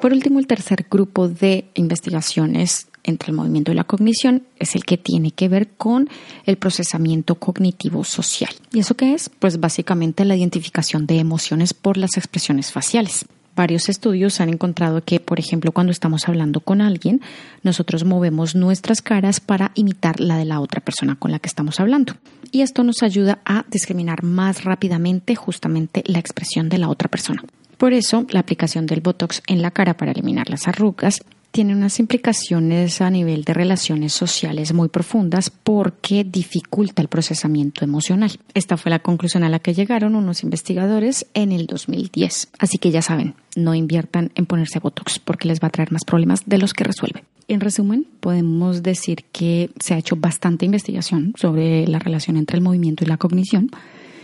Por 0.00 0.12
último, 0.12 0.40
el 0.40 0.48
tercer 0.48 0.86
grupo 0.90 1.28
de 1.28 1.70
investigaciones 1.74 2.88
entre 3.04 3.30
el 3.30 3.36
movimiento 3.36 3.70
y 3.70 3.76
la 3.76 3.84
cognición 3.84 4.42
es 4.58 4.74
el 4.74 4.84
que 4.84 4.98
tiene 4.98 5.30
que 5.30 5.48
ver 5.48 5.68
con 5.68 6.08
el 6.44 6.56
procesamiento 6.56 7.36
cognitivo 7.36 8.02
social. 8.02 8.50
¿Y 8.72 8.80
eso 8.80 8.96
qué 8.96 9.14
es? 9.14 9.28
Pues 9.28 9.60
básicamente 9.60 10.24
la 10.24 10.34
identificación 10.34 11.06
de 11.06 11.20
emociones 11.20 11.72
por 11.72 11.98
las 11.98 12.16
expresiones 12.16 12.72
faciales 12.72 13.26
varios 13.54 13.88
estudios 13.88 14.40
han 14.40 14.48
encontrado 14.48 15.02
que, 15.02 15.20
por 15.20 15.38
ejemplo, 15.38 15.72
cuando 15.72 15.90
estamos 15.92 16.28
hablando 16.28 16.60
con 16.60 16.80
alguien, 16.80 17.20
nosotros 17.62 18.04
movemos 18.04 18.54
nuestras 18.54 19.02
caras 19.02 19.40
para 19.40 19.72
imitar 19.74 20.20
la 20.20 20.36
de 20.36 20.44
la 20.44 20.60
otra 20.60 20.80
persona 20.80 21.16
con 21.16 21.30
la 21.30 21.38
que 21.38 21.48
estamos 21.48 21.80
hablando. 21.80 22.14
Y 22.50 22.62
esto 22.62 22.84
nos 22.84 23.02
ayuda 23.02 23.40
a 23.44 23.64
discriminar 23.70 24.22
más 24.22 24.64
rápidamente 24.64 25.34
justamente 25.34 26.04
la 26.06 26.18
expresión 26.18 26.68
de 26.68 26.78
la 26.78 26.88
otra 26.88 27.08
persona. 27.08 27.42
Por 27.78 27.92
eso, 27.92 28.26
la 28.30 28.40
aplicación 28.40 28.86
del 28.86 29.00
Botox 29.00 29.42
en 29.46 29.60
la 29.60 29.70
cara 29.70 29.96
para 29.96 30.12
eliminar 30.12 30.48
las 30.48 30.68
arrugas 30.68 31.22
tiene 31.54 31.72
unas 31.72 32.00
implicaciones 32.00 33.00
a 33.00 33.10
nivel 33.10 33.44
de 33.44 33.54
relaciones 33.54 34.12
sociales 34.12 34.72
muy 34.72 34.88
profundas 34.88 35.50
porque 35.50 36.24
dificulta 36.24 37.00
el 37.00 37.06
procesamiento 37.06 37.84
emocional. 37.84 38.32
Esta 38.54 38.76
fue 38.76 38.90
la 38.90 38.98
conclusión 38.98 39.44
a 39.44 39.48
la 39.48 39.60
que 39.60 39.72
llegaron 39.72 40.16
unos 40.16 40.42
investigadores 40.42 41.28
en 41.32 41.52
el 41.52 41.66
2010. 41.66 42.48
Así 42.58 42.78
que 42.78 42.90
ya 42.90 43.02
saben, 43.02 43.36
no 43.54 43.76
inviertan 43.76 44.32
en 44.34 44.46
ponerse 44.46 44.80
Botox 44.80 45.20
porque 45.20 45.46
les 45.46 45.60
va 45.60 45.68
a 45.68 45.70
traer 45.70 45.92
más 45.92 46.04
problemas 46.04 46.42
de 46.44 46.58
los 46.58 46.74
que 46.74 46.82
resuelve. 46.82 47.22
En 47.46 47.60
resumen, 47.60 48.04
podemos 48.18 48.82
decir 48.82 49.24
que 49.30 49.70
se 49.78 49.94
ha 49.94 49.98
hecho 49.98 50.16
bastante 50.16 50.66
investigación 50.66 51.34
sobre 51.36 51.86
la 51.86 52.00
relación 52.00 52.36
entre 52.36 52.56
el 52.56 52.64
movimiento 52.64 53.04
y 53.04 53.06
la 53.06 53.16
cognición 53.16 53.70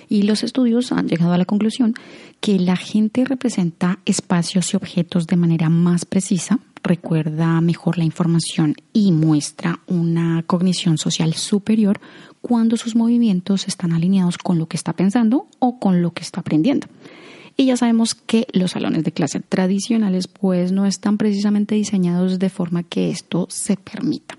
Y 0.08 0.22
los 0.22 0.42
estudios 0.42 0.90
han 0.90 1.06
llegado 1.06 1.32
a 1.32 1.38
la 1.38 1.44
conclusión 1.44 1.94
que 2.40 2.58
la 2.58 2.74
gente 2.74 3.24
representa 3.24 4.00
espacios 4.04 4.74
y 4.74 4.76
objetos 4.76 5.28
de 5.28 5.36
manera 5.36 5.68
más 5.68 6.04
precisa, 6.04 6.58
recuerda 6.82 7.60
mejor 7.60 7.98
la 7.98 8.04
información 8.04 8.74
y 8.92 9.12
muestra 9.12 9.80
una 9.86 10.42
cognición 10.46 10.98
social 10.98 11.34
superior 11.34 12.00
cuando 12.40 12.76
sus 12.76 12.96
movimientos 12.96 13.68
están 13.68 13.92
alineados 13.92 14.38
con 14.38 14.58
lo 14.58 14.66
que 14.66 14.76
está 14.76 14.92
pensando 14.92 15.46
o 15.58 15.78
con 15.78 16.02
lo 16.02 16.12
que 16.12 16.22
está 16.22 16.40
aprendiendo. 16.40 16.86
Y 17.56 17.66
ya 17.66 17.76
sabemos 17.76 18.14
que 18.14 18.46
los 18.52 18.70
salones 18.70 19.04
de 19.04 19.12
clase 19.12 19.40
tradicionales 19.40 20.28
pues 20.28 20.72
no 20.72 20.86
están 20.86 21.18
precisamente 21.18 21.74
diseñados 21.74 22.38
de 22.38 22.48
forma 22.48 22.82
que 22.82 23.10
esto 23.10 23.46
se 23.50 23.76
permita. 23.76 24.38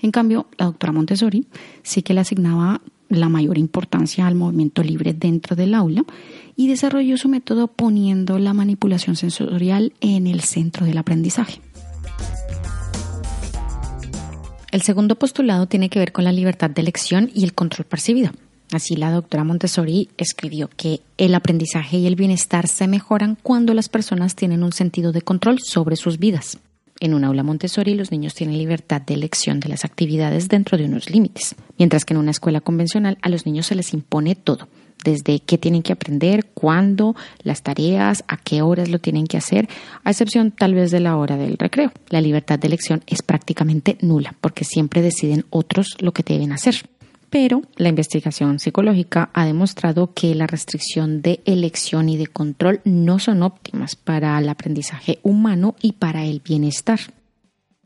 En 0.00 0.10
cambio, 0.10 0.48
la 0.58 0.66
doctora 0.66 0.92
Montessori 0.92 1.46
sí 1.82 2.02
que 2.02 2.12
le 2.12 2.20
asignaba 2.20 2.82
la 3.18 3.28
mayor 3.28 3.58
importancia 3.58 4.26
al 4.26 4.34
movimiento 4.34 4.82
libre 4.82 5.14
dentro 5.14 5.56
del 5.56 5.74
aula 5.74 6.04
y 6.56 6.68
desarrolló 6.68 7.16
su 7.16 7.28
método 7.28 7.68
poniendo 7.68 8.38
la 8.38 8.54
manipulación 8.54 9.16
sensorial 9.16 9.92
en 10.00 10.26
el 10.26 10.40
centro 10.40 10.86
del 10.86 10.98
aprendizaje. 10.98 11.60
El 14.70 14.82
segundo 14.82 15.16
postulado 15.16 15.66
tiene 15.66 15.90
que 15.90 15.98
ver 15.98 16.12
con 16.12 16.24
la 16.24 16.32
libertad 16.32 16.70
de 16.70 16.80
elección 16.80 17.30
y 17.34 17.44
el 17.44 17.52
control 17.52 17.84
percibido. 17.84 18.30
Así 18.72 18.96
la 18.96 19.10
doctora 19.10 19.44
Montessori 19.44 20.08
escribió 20.16 20.70
que 20.74 21.02
el 21.18 21.34
aprendizaje 21.34 21.98
y 21.98 22.06
el 22.06 22.16
bienestar 22.16 22.66
se 22.68 22.88
mejoran 22.88 23.36
cuando 23.42 23.74
las 23.74 23.90
personas 23.90 24.34
tienen 24.34 24.62
un 24.62 24.72
sentido 24.72 25.12
de 25.12 25.20
control 25.20 25.58
sobre 25.60 25.96
sus 25.96 26.18
vidas. 26.18 26.58
En 27.02 27.14
un 27.14 27.24
aula 27.24 27.42
Montessori 27.42 27.94
los 27.94 28.12
niños 28.12 28.32
tienen 28.32 28.56
libertad 28.56 29.02
de 29.02 29.14
elección 29.14 29.58
de 29.58 29.68
las 29.68 29.84
actividades 29.84 30.46
dentro 30.46 30.78
de 30.78 30.84
unos 30.84 31.10
límites, 31.10 31.56
mientras 31.76 32.04
que 32.04 32.14
en 32.14 32.20
una 32.20 32.30
escuela 32.30 32.60
convencional 32.60 33.18
a 33.22 33.28
los 33.28 33.44
niños 33.44 33.66
se 33.66 33.74
les 33.74 33.92
impone 33.92 34.36
todo, 34.36 34.68
desde 35.02 35.40
qué 35.40 35.58
tienen 35.58 35.82
que 35.82 35.92
aprender, 35.92 36.46
cuándo, 36.54 37.16
las 37.42 37.64
tareas, 37.64 38.22
a 38.28 38.36
qué 38.36 38.62
horas 38.62 38.88
lo 38.88 39.00
tienen 39.00 39.26
que 39.26 39.36
hacer, 39.36 39.68
a 40.04 40.12
excepción 40.12 40.52
tal 40.52 40.74
vez 40.74 40.92
de 40.92 41.00
la 41.00 41.16
hora 41.16 41.36
del 41.36 41.58
recreo. 41.58 41.90
La 42.08 42.20
libertad 42.20 42.60
de 42.60 42.68
elección 42.68 43.02
es 43.08 43.22
prácticamente 43.22 43.98
nula, 44.00 44.36
porque 44.40 44.64
siempre 44.64 45.02
deciden 45.02 45.44
otros 45.50 45.96
lo 45.98 46.12
que 46.12 46.22
deben 46.22 46.52
hacer 46.52 46.84
pero 47.32 47.62
la 47.76 47.88
investigación 47.88 48.58
psicológica 48.58 49.30
ha 49.32 49.46
demostrado 49.46 50.12
que 50.12 50.34
la 50.34 50.46
restricción 50.46 51.22
de 51.22 51.40
elección 51.46 52.10
y 52.10 52.18
de 52.18 52.26
control 52.26 52.82
no 52.84 53.18
son 53.18 53.42
óptimas 53.42 53.96
para 53.96 54.38
el 54.38 54.50
aprendizaje 54.50 55.18
humano 55.22 55.74
y 55.80 55.92
para 55.92 56.26
el 56.26 56.40
bienestar. 56.40 57.00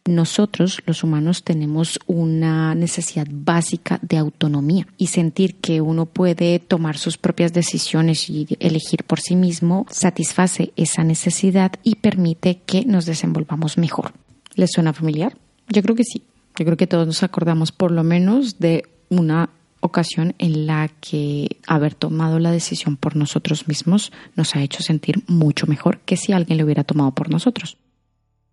Nosotros, 0.05 0.83
los 0.85 1.05
humanos, 1.05 1.45
tenemos 1.45 2.01
una 2.09 2.75
necesidad 2.75 3.29
básica 3.31 4.01
de 4.03 4.17
autonomía 4.17 4.89
y 4.99 5.07
sentir 5.07 5.55
que 5.55 5.81
uno 5.81 6.07
puede 6.07 6.59
tomar 6.59 6.99
sus 6.99 7.17
propias 7.17 7.53
decisiones 7.53 8.29
y 8.29 8.49
elegir 8.59 9.05
por 9.05 9.21
sí 9.21 9.37
mismo 9.37 9.87
satisface 9.89 10.73
esa 10.75 11.05
necesidad 11.05 11.71
y 11.85 11.95
permite 11.97 12.63
que 12.67 12.85
nos 12.85 13.07
desenvolvamos 13.07 13.79
mejor. 13.79 14.13
¿Les 14.57 14.73
suena 14.73 14.93
familiar? 14.93 15.39
Yo 15.69 15.83
creo 15.83 15.95
que 15.95 16.05
sí. 16.05 16.25
Yo 16.59 16.65
creo 16.65 16.77
que 16.77 16.89
todos 16.89 17.07
nos 17.07 17.23
acordamos 17.23 17.71
por 17.71 17.93
lo 17.93 18.03
menos 18.03 18.59
de 18.59 18.96
una 19.09 19.51
ocasión 19.81 20.35
en 20.39 20.67
la 20.67 20.89
que 20.89 21.59
haber 21.67 21.95
tomado 21.95 22.39
la 22.39 22.51
decisión 22.51 22.97
por 22.97 23.17
nosotros 23.17 23.69
mismos 23.69 24.13
nos 24.35 24.55
ha 24.55 24.63
hecho 24.63 24.83
sentir 24.83 25.23
mucho 25.27 25.67
mejor 25.67 26.01
que 26.01 26.17
si 26.17 26.33
alguien 26.33 26.59
lo 26.59 26.65
hubiera 26.65 26.85
tomado 26.85 27.13
por 27.13 27.31
nosotros. 27.31 27.79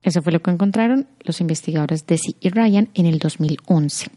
Eso 0.01 0.21
fue 0.21 0.33
lo 0.33 0.41
que 0.41 0.51
encontraron 0.51 1.07
los 1.21 1.41
investigadores 1.41 2.05
Desi 2.05 2.35
y 2.39 2.49
Ryan 2.49 2.89
en 2.93 3.05
el 3.05 3.19
2011. 3.19 4.11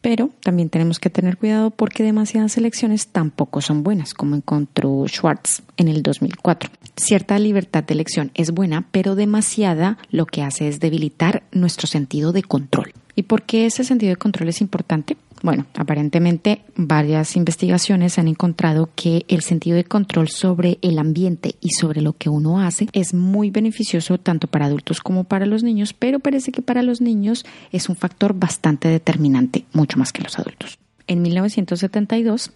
Pero 0.00 0.30
también 0.40 0.68
tenemos 0.68 0.98
que 0.98 1.10
tener 1.10 1.36
cuidado 1.36 1.70
porque 1.70 2.02
demasiadas 2.02 2.56
elecciones 2.56 3.08
tampoco 3.08 3.60
son 3.60 3.84
buenas, 3.84 4.14
como 4.14 4.34
encontró 4.34 5.04
Schwartz 5.06 5.62
en 5.76 5.86
el 5.86 6.02
2004. 6.02 6.70
Cierta 6.96 7.38
libertad 7.38 7.84
de 7.84 7.94
elección 7.94 8.32
es 8.34 8.50
buena, 8.50 8.88
pero 8.90 9.14
demasiada 9.14 9.98
lo 10.10 10.26
que 10.26 10.42
hace 10.42 10.66
es 10.66 10.80
debilitar 10.80 11.44
nuestro 11.52 11.86
sentido 11.86 12.32
de 12.32 12.42
control. 12.42 12.92
¿Y 13.14 13.24
por 13.24 13.42
qué 13.42 13.66
ese 13.66 13.84
sentido 13.84 14.10
de 14.10 14.16
control 14.16 14.48
es 14.48 14.60
importante? 14.60 15.16
Bueno, 15.42 15.66
aparentemente 15.74 16.62
varias 16.76 17.36
investigaciones 17.36 18.16
han 18.18 18.28
encontrado 18.28 18.90
que 18.94 19.24
el 19.26 19.42
sentido 19.42 19.76
de 19.76 19.84
control 19.84 20.28
sobre 20.28 20.78
el 20.82 20.98
ambiente 21.00 21.56
y 21.60 21.70
sobre 21.70 22.00
lo 22.00 22.12
que 22.12 22.28
uno 22.28 22.60
hace 22.60 22.88
es 22.92 23.12
muy 23.12 23.50
beneficioso 23.50 24.18
tanto 24.18 24.46
para 24.46 24.66
adultos 24.66 25.00
como 25.00 25.24
para 25.24 25.44
los 25.44 25.64
niños, 25.64 25.94
pero 25.94 26.20
parece 26.20 26.52
que 26.52 26.62
para 26.62 26.82
los 26.82 27.00
niños 27.00 27.44
es 27.72 27.88
un 27.88 27.96
factor 27.96 28.34
bastante 28.34 28.86
determinante, 28.86 29.64
mucho 29.72 29.98
más 29.98 30.12
que 30.12 30.22
los 30.22 30.38
adultos. 30.38 30.78
En 31.08 31.22
1972, 31.22 32.52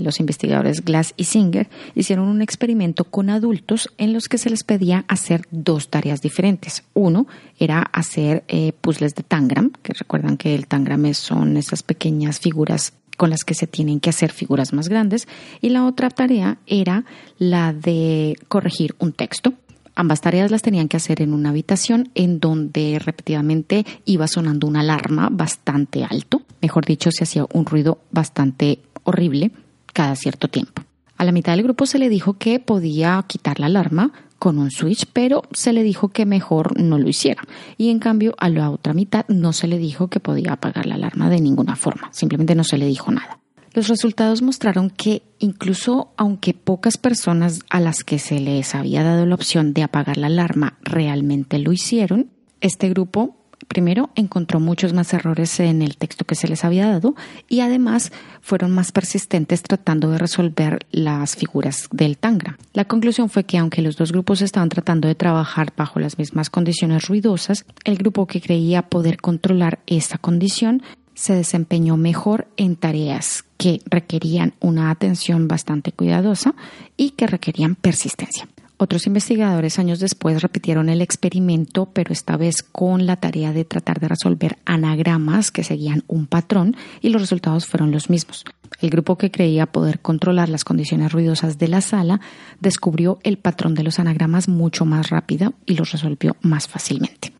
los 0.00 0.20
investigadores 0.20 0.84
Glass 0.84 1.14
y 1.16 1.24
Singer 1.24 1.68
hicieron 1.94 2.28
un 2.28 2.42
experimento 2.42 3.04
con 3.04 3.30
adultos 3.30 3.92
en 3.98 4.12
los 4.12 4.28
que 4.28 4.38
se 4.38 4.50
les 4.50 4.64
pedía 4.64 5.04
hacer 5.08 5.42
dos 5.50 5.88
tareas 5.88 6.22
diferentes. 6.22 6.84
Uno 6.94 7.26
era 7.58 7.80
hacer 7.80 8.44
eh, 8.48 8.72
puzzles 8.80 9.14
de 9.14 9.22
tangram, 9.22 9.72
que 9.82 9.92
recuerdan 9.92 10.36
que 10.36 10.54
el 10.54 10.66
tangram 10.66 11.12
son 11.14 11.56
esas 11.56 11.82
pequeñas 11.82 12.40
figuras 12.40 12.92
con 13.16 13.30
las 13.30 13.44
que 13.44 13.54
se 13.54 13.66
tienen 13.66 14.00
que 14.00 14.10
hacer 14.10 14.32
figuras 14.32 14.72
más 14.72 14.88
grandes, 14.88 15.26
y 15.60 15.70
la 15.70 15.86
otra 15.86 16.10
tarea 16.10 16.58
era 16.66 17.04
la 17.38 17.72
de 17.72 18.36
corregir 18.48 18.94
un 18.98 19.12
texto. 19.12 19.54
Ambas 19.94 20.20
tareas 20.20 20.50
las 20.50 20.60
tenían 20.60 20.88
que 20.88 20.98
hacer 20.98 21.22
en 21.22 21.32
una 21.32 21.48
habitación 21.48 22.10
en 22.14 22.38
donde 22.38 22.98
repetidamente 23.02 23.86
iba 24.04 24.28
sonando 24.28 24.66
una 24.66 24.80
alarma 24.80 25.30
bastante 25.32 26.04
alto. 26.04 26.42
Mejor 26.60 26.84
dicho, 26.84 27.10
se 27.10 27.24
hacía 27.24 27.46
un 27.54 27.64
ruido 27.64 27.98
bastante 28.10 28.80
horrible 29.04 29.52
cada 29.96 30.14
cierto 30.14 30.48
tiempo. 30.48 30.82
A 31.16 31.24
la 31.24 31.32
mitad 31.32 31.54
del 31.54 31.62
grupo 31.62 31.86
se 31.86 31.98
le 31.98 32.10
dijo 32.10 32.34
que 32.34 32.60
podía 32.60 33.24
quitar 33.26 33.58
la 33.58 33.66
alarma 33.66 34.12
con 34.38 34.58
un 34.58 34.70
switch, 34.70 35.06
pero 35.10 35.40
se 35.52 35.72
le 35.72 35.82
dijo 35.82 36.10
que 36.10 36.26
mejor 36.26 36.78
no 36.78 36.98
lo 36.98 37.08
hiciera. 37.08 37.42
Y 37.78 37.88
en 37.88 37.98
cambio 37.98 38.34
a 38.36 38.50
la 38.50 38.68
otra 38.70 38.92
mitad 38.92 39.24
no 39.28 39.54
se 39.54 39.66
le 39.66 39.78
dijo 39.78 40.08
que 40.08 40.20
podía 40.20 40.52
apagar 40.52 40.84
la 40.84 40.96
alarma 40.96 41.30
de 41.30 41.40
ninguna 41.40 41.76
forma, 41.76 42.10
simplemente 42.12 42.54
no 42.54 42.62
se 42.62 42.76
le 42.76 42.84
dijo 42.84 43.10
nada. 43.10 43.38
Los 43.72 43.88
resultados 43.88 44.42
mostraron 44.42 44.90
que 44.90 45.22
incluso 45.38 46.12
aunque 46.18 46.52
pocas 46.52 46.98
personas 46.98 47.60
a 47.70 47.80
las 47.80 48.04
que 48.04 48.18
se 48.18 48.38
les 48.38 48.74
había 48.74 49.02
dado 49.02 49.24
la 49.24 49.34
opción 49.34 49.72
de 49.72 49.82
apagar 49.82 50.18
la 50.18 50.26
alarma 50.26 50.76
realmente 50.82 51.58
lo 51.58 51.72
hicieron, 51.72 52.28
este 52.60 52.90
grupo 52.90 53.45
Primero, 53.68 54.10
encontró 54.14 54.60
muchos 54.60 54.92
más 54.92 55.12
errores 55.12 55.58
en 55.60 55.82
el 55.82 55.96
texto 55.96 56.24
que 56.24 56.34
se 56.34 56.46
les 56.48 56.64
había 56.64 56.86
dado 56.86 57.14
y 57.48 57.60
además 57.60 58.12
fueron 58.40 58.70
más 58.70 58.92
persistentes 58.92 59.62
tratando 59.62 60.10
de 60.10 60.18
resolver 60.18 60.86
las 60.92 61.36
figuras 61.36 61.88
del 61.90 62.16
tangra. 62.16 62.58
La 62.74 62.84
conclusión 62.84 63.28
fue 63.28 63.44
que 63.44 63.58
aunque 63.58 63.82
los 63.82 63.96
dos 63.96 64.12
grupos 64.12 64.40
estaban 64.42 64.68
tratando 64.68 65.08
de 65.08 65.14
trabajar 65.14 65.72
bajo 65.76 66.00
las 66.00 66.18
mismas 66.18 66.48
condiciones 66.48 67.08
ruidosas, 67.08 67.64
el 67.84 67.96
grupo 67.96 68.26
que 68.26 68.40
creía 68.40 68.82
poder 68.82 69.18
controlar 69.18 69.80
esta 69.86 70.18
condición 70.18 70.82
se 71.14 71.34
desempeñó 71.34 71.96
mejor 71.96 72.46
en 72.56 72.76
tareas 72.76 73.44
que 73.56 73.80
requerían 73.86 74.52
una 74.60 74.90
atención 74.90 75.48
bastante 75.48 75.90
cuidadosa 75.90 76.54
y 76.96 77.10
que 77.10 77.26
requerían 77.26 77.74
persistencia. 77.74 78.46
Otros 78.78 79.06
investigadores 79.06 79.78
años 79.78 80.00
después 80.00 80.42
repitieron 80.42 80.90
el 80.90 81.00
experimento, 81.00 81.86
pero 81.94 82.12
esta 82.12 82.36
vez 82.36 82.62
con 82.62 83.06
la 83.06 83.16
tarea 83.16 83.54
de 83.54 83.64
tratar 83.64 84.00
de 84.00 84.08
resolver 84.08 84.58
anagramas 84.66 85.50
que 85.50 85.64
seguían 85.64 86.04
un 86.08 86.26
patrón 86.26 86.76
y 87.00 87.08
los 87.08 87.22
resultados 87.22 87.64
fueron 87.64 87.90
los 87.90 88.10
mismos. 88.10 88.44
El 88.82 88.90
grupo 88.90 89.16
que 89.16 89.30
creía 89.30 89.64
poder 89.64 90.00
controlar 90.00 90.50
las 90.50 90.64
condiciones 90.64 91.10
ruidosas 91.10 91.56
de 91.58 91.68
la 91.68 91.80
sala 91.80 92.20
descubrió 92.60 93.18
el 93.22 93.38
patrón 93.38 93.74
de 93.74 93.82
los 93.82 93.98
anagramas 93.98 94.46
mucho 94.46 94.84
más 94.84 95.08
rápido 95.08 95.54
y 95.64 95.74
los 95.74 95.92
resolvió 95.92 96.36
más 96.42 96.68
fácilmente. 96.68 97.32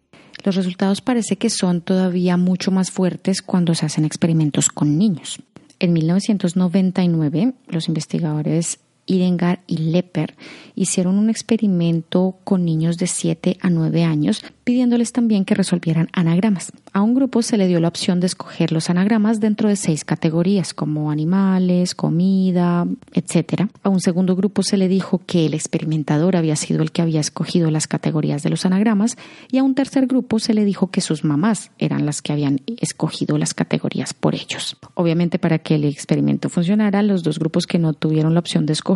Los 0.43 0.55
resultados 0.55 1.02
parece 1.02 1.37
que 1.37 1.50
son 1.50 1.83
todavía 1.83 2.38
mucho 2.38 2.71
más 2.71 2.90
fuertes 2.90 3.43
cuando 3.43 3.75
se 3.75 3.85
hacen 3.85 4.07
experimentos 4.07 4.71
con 4.71 4.97
niños. 4.97 5.40
En 5.81 5.93
1999, 5.93 7.52
los 7.69 7.88
investigadores 7.88 8.78
Irengar 9.06 9.60
y 9.66 9.78
Lepper 9.78 10.34
hicieron 10.75 11.18
un 11.18 11.30
experimento 11.30 12.36
con 12.44 12.64
niños 12.64 12.98
de 12.98 13.06
7 13.06 13.56
a 13.60 13.70
9 13.70 14.04
años 14.04 14.44
pidiéndoles 14.64 15.12
también 15.12 15.44
que 15.44 15.54
resolvieran 15.54 16.08
anagramas. 16.12 16.72
A 16.92 17.00
un 17.00 17.14
grupo 17.14 17.40
se 17.42 17.56
le 17.56 17.68
dio 17.68 17.78
la 17.78 17.86
opción 17.86 18.18
de 18.18 18.26
escoger 18.26 18.72
los 18.72 18.90
anagramas 18.90 19.38
dentro 19.38 19.68
de 19.68 19.76
seis 19.76 20.04
categorías 20.04 20.75
como 20.75 21.12
animales, 21.12 21.94
comida, 21.94 22.84
etc. 23.12 23.68
A 23.84 23.88
un 23.88 24.00
segundo 24.00 24.34
grupo 24.34 24.64
se 24.64 24.76
le 24.76 24.88
dijo 24.88 25.22
que 25.25 25.46
el 25.46 25.54
experimentador 25.54 26.34
había 26.34 26.56
sido 26.56 26.82
el 26.82 26.90
que 26.90 27.00
había 27.00 27.20
escogido 27.20 27.70
las 27.70 27.86
categorías 27.86 28.42
de 28.42 28.50
los 28.50 28.66
anagramas 28.66 29.16
y 29.52 29.58
a 29.58 29.62
un 29.62 29.76
tercer 29.76 30.08
grupo 30.08 30.40
se 30.40 30.52
le 30.52 30.64
dijo 30.64 30.90
que 30.90 31.00
sus 31.00 31.22
mamás 31.22 31.70
eran 31.78 32.04
las 32.04 32.20
que 32.20 32.32
habían 32.32 32.60
escogido 32.66 33.38
las 33.38 33.54
categorías 33.54 34.14
por 34.14 34.34
ellos. 34.34 34.78
Obviamente 34.94 35.38
para 35.38 35.60
que 35.60 35.76
el 35.76 35.84
experimento 35.84 36.48
funcionara, 36.48 37.02
los 37.02 37.22
dos 37.22 37.38
grupos 37.38 37.68
que 37.68 37.78
no 37.78 37.92
tuvieron 37.92 38.34
la 38.34 38.40
opción 38.40 38.66
de 38.66 38.72
escoger 38.72 38.96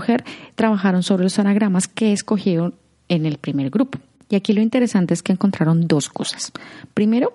trabajaron 0.55 1.03
sobre 1.03 1.25
los 1.25 1.39
anagramas 1.39 1.89
que 1.89 2.13
escogieron 2.13 2.75
en 3.09 3.27
el 3.27 3.39
primer 3.39 3.71
grupo. 3.71 3.99
Y 4.29 4.37
aquí 4.37 4.53
lo 4.53 4.61
interesante 4.61 5.15
es 5.15 5.23
que 5.23 5.33
encontraron 5.33 5.89
dos 5.89 6.09
cosas. 6.09 6.53
Primero, 6.95 7.35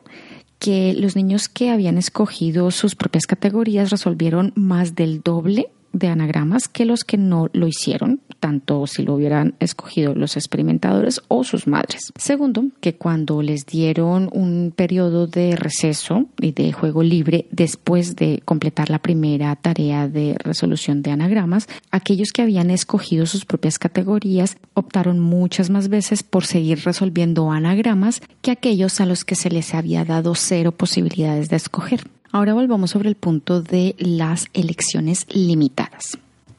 que 0.60 0.94
los 0.94 1.16
niños 1.16 1.50
que 1.50 1.70
habían 1.70 1.98
escogido 1.98 2.72
sus 2.72 2.96
propias 2.96 3.28
categorías 3.28 3.90
resolvieron 3.90 4.54
más 4.56 4.96
del 4.96 5.22
doble 5.22 5.70
de 5.96 6.10
anagramas 6.10 6.68
que 6.68 6.86
los 6.86 7.04
que 7.04 7.18
no 7.18 7.50
lo 7.54 7.68
hicieron, 7.68 8.20
tanto 8.40 8.86
si 8.86 9.04
lo 9.04 9.16
hubieran 9.16 9.56
escogido 9.60 10.14
los 10.14 10.36
experimentadores 10.36 11.22
o 11.30 11.44
sus 11.44 11.68
madres. 11.68 12.12
Segundo, 12.18 12.66
que 12.82 12.96
cuando 12.96 13.42
les 13.42 13.66
dieron 13.66 14.30
un 14.34 14.74
periodo 14.75 15.25
de 15.25 15.56
receso 15.56 16.25
y 16.40 16.52
de 16.52 16.74
juego 16.74 17.02
libre 17.02 17.48
después 17.52 18.16
de 18.16 18.42
completar 18.44 18.90
la 18.90 19.00
primera 19.00 19.56
tarea 19.56 20.08
de 20.08 20.36
resolución 20.40 21.02
de 21.02 21.12
anagramas, 21.12 21.68
aquellos 21.92 22.32
que 22.32 22.42
habían 22.42 22.70
escogido 22.70 23.25
sus 23.25 23.46
propias 23.46 23.80
categorías 23.80 24.58
optaron 24.74 25.20
muchas 25.20 25.70
más 25.70 25.88
veces 25.88 26.24
por 26.24 26.46
seguir 26.46 26.82
resolviendo 26.84 27.52
anagramas 27.52 28.22
que 28.42 28.52
aquellos 28.52 29.00
a 29.00 29.06
los 29.06 29.24
que 29.24 29.36
se 29.36 29.50
les 29.50 29.74
había 29.74 30.04
dado 30.04 30.36
cero 30.36 30.74
posibilidades 30.74 31.50
de 31.50 31.56
escoger. 31.56 32.02
Ahora 32.36 32.54
volvamos 32.54 32.92
sobre 32.92 33.08
el 33.08 33.15
punto 33.15 33.62
de 33.62 33.96
las 33.98 34.48
elecciones 34.54 35.25
limitadas. 35.34 36.18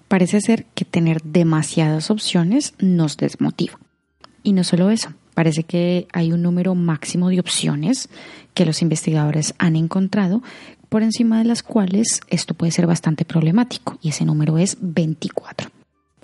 Parece 0.09 0.41
ser 0.41 0.65
que 0.75 0.87
tener 0.87 1.23
demasiadas 1.23 2.11
opciones 2.11 2.73
nos 2.79 3.19
desmotiva. 3.19 3.79
Y 4.43 4.55
no 4.55 4.65
solo 4.65 4.89
eso, 4.89 5.11
parece 5.35 5.65
que 5.65 6.09
hay 6.15 6.33
un 6.33 6.41
número 6.41 6.75
máximo 6.75 7.29
de 7.29 7.41
opciones 7.41 8.09
que 8.55 8.65
los 8.65 8.81
investigadores 8.81 9.55
han 9.59 9.77
encontrado 9.77 10.43
por 10.89 11.03
encima 11.03 11.41
de 11.41 11.45
las 11.45 11.63
cuales 11.63 12.23
esto 12.31 12.55
puede 12.55 12.73
ser 12.73 12.87
bastante 12.87 13.27
problemático 13.27 13.99
y 14.01 14.09
ese 14.09 14.25
número 14.25 14.57
es 14.57 14.79
24. 14.81 15.69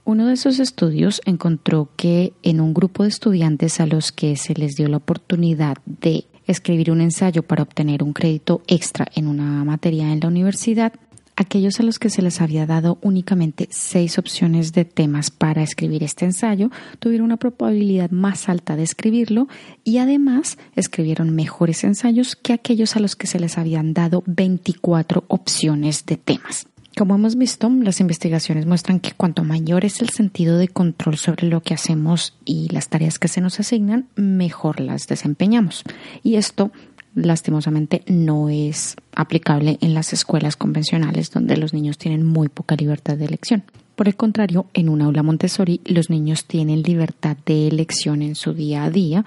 Uno 0.07 0.29
de 0.29 0.33
esos 0.33 0.61
estudios 0.61 1.21
encontró 1.27 1.91
que 1.97 2.33
en 2.43 2.59
un 2.59 2.73
grupo 2.73 3.03
de 3.03 3.11
estudiantes 3.11 3.81
a 3.81 3.87
los 3.87 4.13
que 4.13 4.35
se 4.37 4.55
les 4.55 4.77
dio 4.77 4.89
la 4.89 4.97
oportunidad 4.97 5.77
de 5.85 6.25
escribir 6.47 6.91
un 6.91 7.01
ensayo 7.01 7.43
para 7.43 7.63
obtener 7.63 8.03
un 8.03 8.13
crédito 8.13 8.63
extra 8.67 9.07
en 9.15 9.27
una 9.29 9.65
materia 9.65 10.13
en 10.13 10.21
la 10.21 10.29
universidad, 10.29 10.93
aquellos 11.37 11.81
a 11.81 11.83
los 11.83 11.99
que 11.99 12.11
se 12.11 12.23
les 12.23 12.41
había 12.41 12.67
dado 12.67 12.99
únicamente 13.03 13.69
seis 13.71 14.19
opciones 14.19 14.73
de 14.73 14.85
temas 14.85 15.31
para 15.31 15.63
escribir 15.63 16.03
este 16.03 16.25
ensayo 16.25 16.71
tuvieron 16.99 17.27
una 17.27 17.37
probabilidad 17.37 18.11
más 18.11 18.49
alta 18.49 18.77
de 18.77 18.83
escribirlo 18.83 19.49
y 19.85 19.99
además 19.99 20.59
escribieron 20.77 21.35
mejores 21.35 21.85
ensayos 21.85 22.37
que 22.37 22.53
aquellos 22.53 22.97
a 22.97 23.01
los 23.01 23.17
que 23.17 23.27
se 23.27 23.41
les 23.41 23.59
habían 23.59 23.95
dado 23.95 24.23
24 24.27 25.25
opciones 25.29 26.07
de 26.07 26.17
temas. 26.17 26.67
Como 26.97 27.15
hemos 27.15 27.37
visto, 27.37 27.71
las 27.71 28.01
investigaciones 28.01 28.67
muestran 28.67 29.01
que 29.01 29.13
cuanto 29.13 29.45
mayor 29.45 29.87
es 29.87 30.03
el 30.03 30.11
sentido 30.11 30.59
de 30.59 30.69
control 30.69 31.17
sobre 31.17 31.49
lo 31.49 31.63
que 31.63 31.73
hacemos 31.73 32.35
y 32.45 32.69
las 32.69 32.89
tareas 32.91 33.19
que 33.19 33.29
se 33.29 33.41
nos 33.41 33.59
asignan, 33.61 34.09
mejor 34.15 34.79
las 34.79 35.07
desempeñamos. 35.07 35.85
Y 36.23 36.35
esto, 36.35 36.71
lastimosamente, 37.15 38.03
no 38.09 38.51
es 38.51 38.97
aplicable 39.17 39.79
en 39.81 39.95
las 39.95 40.13
escuelas 40.13 40.57
convencionales 40.57 41.31
donde 41.31 41.57
los 41.57 41.73
niños 41.73 41.97
tienen 41.97 42.27
muy 42.27 42.49
poca 42.49 42.77
libertad 42.77 43.17
de 43.17 43.25
elección. 43.25 43.65
Por 43.97 44.07
el 44.07 44.17
contrario, 44.17 44.67
en 44.75 44.91
un 44.91 45.01
aula 45.01 45.23
Montessori 45.23 45.81
los 45.87 46.11
niños 46.11 46.45
tienen 46.45 46.83
libertad 46.83 47.39
de 47.47 47.69
elección 47.69 48.21
en 48.21 48.35
su 48.35 48.53
día 48.53 48.85
a 48.85 48.91
día 48.91 49.25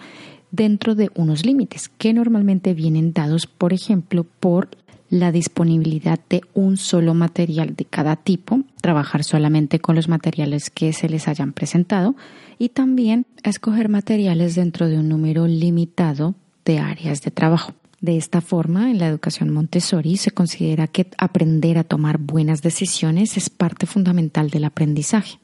dentro 0.51 0.93
de 0.93 1.09
unos 1.15 1.45
límites 1.45 1.89
que 1.89 2.13
normalmente 2.13 2.75
vienen 2.75 3.11
dados, 3.11 3.47
por 3.47 3.73
ejemplo, 3.73 4.25
por 4.39 4.69
la 5.09 5.31
disponibilidad 5.31 6.19
de 6.29 6.41
un 6.53 6.77
solo 6.77 7.13
material 7.13 7.75
de 7.75 7.85
cada 7.85 8.15
tipo, 8.15 8.61
trabajar 8.81 9.23
solamente 9.23 9.79
con 9.79 9.95
los 9.95 10.07
materiales 10.07 10.69
que 10.69 10.93
se 10.93 11.09
les 11.09 11.27
hayan 11.27 11.53
presentado 11.53 12.15
y 12.57 12.69
también 12.69 13.25
escoger 13.43 13.89
materiales 13.89 14.55
dentro 14.55 14.87
de 14.87 14.97
un 14.97 15.09
número 15.09 15.47
limitado 15.47 16.35
de 16.65 16.79
áreas 16.79 17.21
de 17.21 17.31
trabajo. 17.31 17.73
De 18.01 18.17
esta 18.17 18.41
forma, 18.41 18.91
en 18.91 18.99
la 18.99 19.07
educación 19.07 19.51
Montessori 19.51 20.17
se 20.17 20.31
considera 20.31 20.87
que 20.87 21.07
aprender 21.17 21.77
a 21.77 21.83
tomar 21.83 22.17
buenas 22.17 22.61
decisiones 22.61 23.37
es 23.37 23.49
parte 23.49 23.85
fundamental 23.85 24.49
del 24.49 24.65
aprendizaje. 24.65 25.39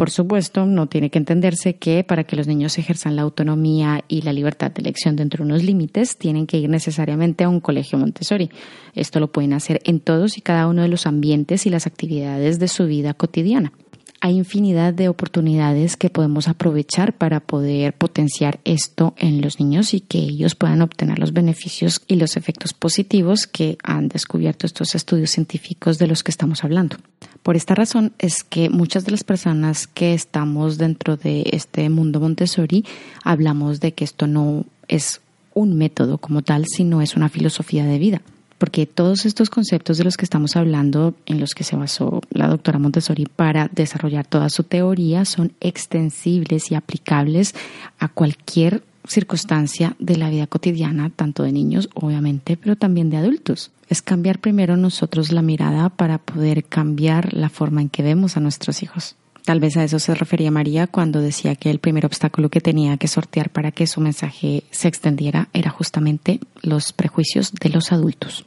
Por 0.00 0.08
supuesto, 0.08 0.64
no 0.64 0.86
tiene 0.86 1.10
que 1.10 1.18
entenderse 1.18 1.76
que 1.76 2.04
para 2.04 2.24
que 2.24 2.34
los 2.34 2.46
niños 2.46 2.78
ejerzan 2.78 3.16
la 3.16 3.20
autonomía 3.20 4.02
y 4.08 4.22
la 4.22 4.32
libertad 4.32 4.70
de 4.70 4.80
elección 4.80 5.14
dentro 5.14 5.44
de 5.44 5.50
unos 5.50 5.62
límites, 5.62 6.16
tienen 6.16 6.46
que 6.46 6.56
ir 6.56 6.70
necesariamente 6.70 7.44
a 7.44 7.50
un 7.50 7.60
colegio 7.60 7.98
Montessori. 7.98 8.48
Esto 8.94 9.20
lo 9.20 9.30
pueden 9.30 9.52
hacer 9.52 9.82
en 9.84 10.00
todos 10.00 10.38
y 10.38 10.40
cada 10.40 10.68
uno 10.68 10.80
de 10.80 10.88
los 10.88 11.06
ambientes 11.06 11.66
y 11.66 11.68
las 11.68 11.86
actividades 11.86 12.58
de 12.58 12.68
su 12.68 12.86
vida 12.86 13.12
cotidiana 13.12 13.74
hay 14.20 14.36
infinidad 14.36 14.92
de 14.92 15.08
oportunidades 15.08 15.96
que 15.96 16.10
podemos 16.10 16.46
aprovechar 16.46 17.14
para 17.14 17.40
poder 17.40 17.94
potenciar 17.94 18.60
esto 18.64 19.14
en 19.16 19.40
los 19.40 19.58
niños 19.58 19.94
y 19.94 20.00
que 20.00 20.18
ellos 20.18 20.54
puedan 20.54 20.82
obtener 20.82 21.18
los 21.18 21.32
beneficios 21.32 22.02
y 22.06 22.16
los 22.16 22.36
efectos 22.36 22.74
positivos 22.74 23.46
que 23.46 23.78
han 23.82 24.08
descubierto 24.08 24.66
estos 24.66 24.94
estudios 24.94 25.30
científicos 25.30 25.98
de 25.98 26.06
los 26.06 26.22
que 26.22 26.30
estamos 26.30 26.64
hablando. 26.64 26.96
Por 27.42 27.56
esta 27.56 27.74
razón 27.74 28.12
es 28.18 28.44
que 28.44 28.68
muchas 28.68 29.06
de 29.06 29.12
las 29.12 29.24
personas 29.24 29.86
que 29.86 30.12
estamos 30.12 30.76
dentro 30.76 31.16
de 31.16 31.44
este 31.52 31.88
mundo 31.88 32.20
Montessori 32.20 32.84
hablamos 33.24 33.80
de 33.80 33.92
que 33.92 34.04
esto 34.04 34.26
no 34.26 34.66
es 34.86 35.22
un 35.54 35.76
método 35.78 36.18
como 36.18 36.42
tal, 36.42 36.66
sino 36.66 37.00
es 37.00 37.16
una 37.16 37.30
filosofía 37.30 37.86
de 37.86 37.98
vida 37.98 38.22
porque 38.60 38.84
todos 38.84 39.24
estos 39.24 39.48
conceptos 39.48 39.96
de 39.96 40.04
los 40.04 40.18
que 40.18 40.26
estamos 40.26 40.54
hablando, 40.54 41.14
en 41.24 41.40
los 41.40 41.54
que 41.54 41.64
se 41.64 41.76
basó 41.76 42.20
la 42.28 42.46
doctora 42.46 42.78
Montessori 42.78 43.24
para 43.24 43.70
desarrollar 43.72 44.26
toda 44.26 44.50
su 44.50 44.64
teoría, 44.64 45.24
son 45.24 45.52
extensibles 45.60 46.70
y 46.70 46.74
aplicables 46.74 47.54
a 47.98 48.08
cualquier 48.08 48.82
circunstancia 49.08 49.96
de 49.98 50.18
la 50.18 50.28
vida 50.28 50.46
cotidiana, 50.46 51.08
tanto 51.08 51.42
de 51.42 51.52
niños, 51.52 51.88
obviamente, 51.94 52.58
pero 52.58 52.76
también 52.76 53.08
de 53.08 53.16
adultos. 53.16 53.70
Es 53.88 54.02
cambiar 54.02 54.40
primero 54.40 54.76
nosotros 54.76 55.32
la 55.32 55.40
mirada 55.40 55.88
para 55.88 56.18
poder 56.18 56.64
cambiar 56.64 57.32
la 57.32 57.48
forma 57.48 57.80
en 57.80 57.88
que 57.88 58.02
vemos 58.02 58.36
a 58.36 58.40
nuestros 58.40 58.82
hijos. 58.82 59.16
Tal 59.46 59.58
vez 59.58 59.78
a 59.78 59.84
eso 59.84 59.98
se 59.98 60.14
refería 60.14 60.50
María 60.50 60.86
cuando 60.86 61.22
decía 61.22 61.54
que 61.54 61.70
el 61.70 61.78
primer 61.78 62.04
obstáculo 62.04 62.50
que 62.50 62.60
tenía 62.60 62.98
que 62.98 63.08
sortear 63.08 63.48
para 63.48 63.72
que 63.72 63.86
su 63.86 64.02
mensaje 64.02 64.64
se 64.70 64.86
extendiera 64.86 65.48
era 65.54 65.70
justamente 65.70 66.40
los 66.60 66.92
prejuicios 66.92 67.52
de 67.52 67.70
los 67.70 67.90
adultos. 67.90 68.44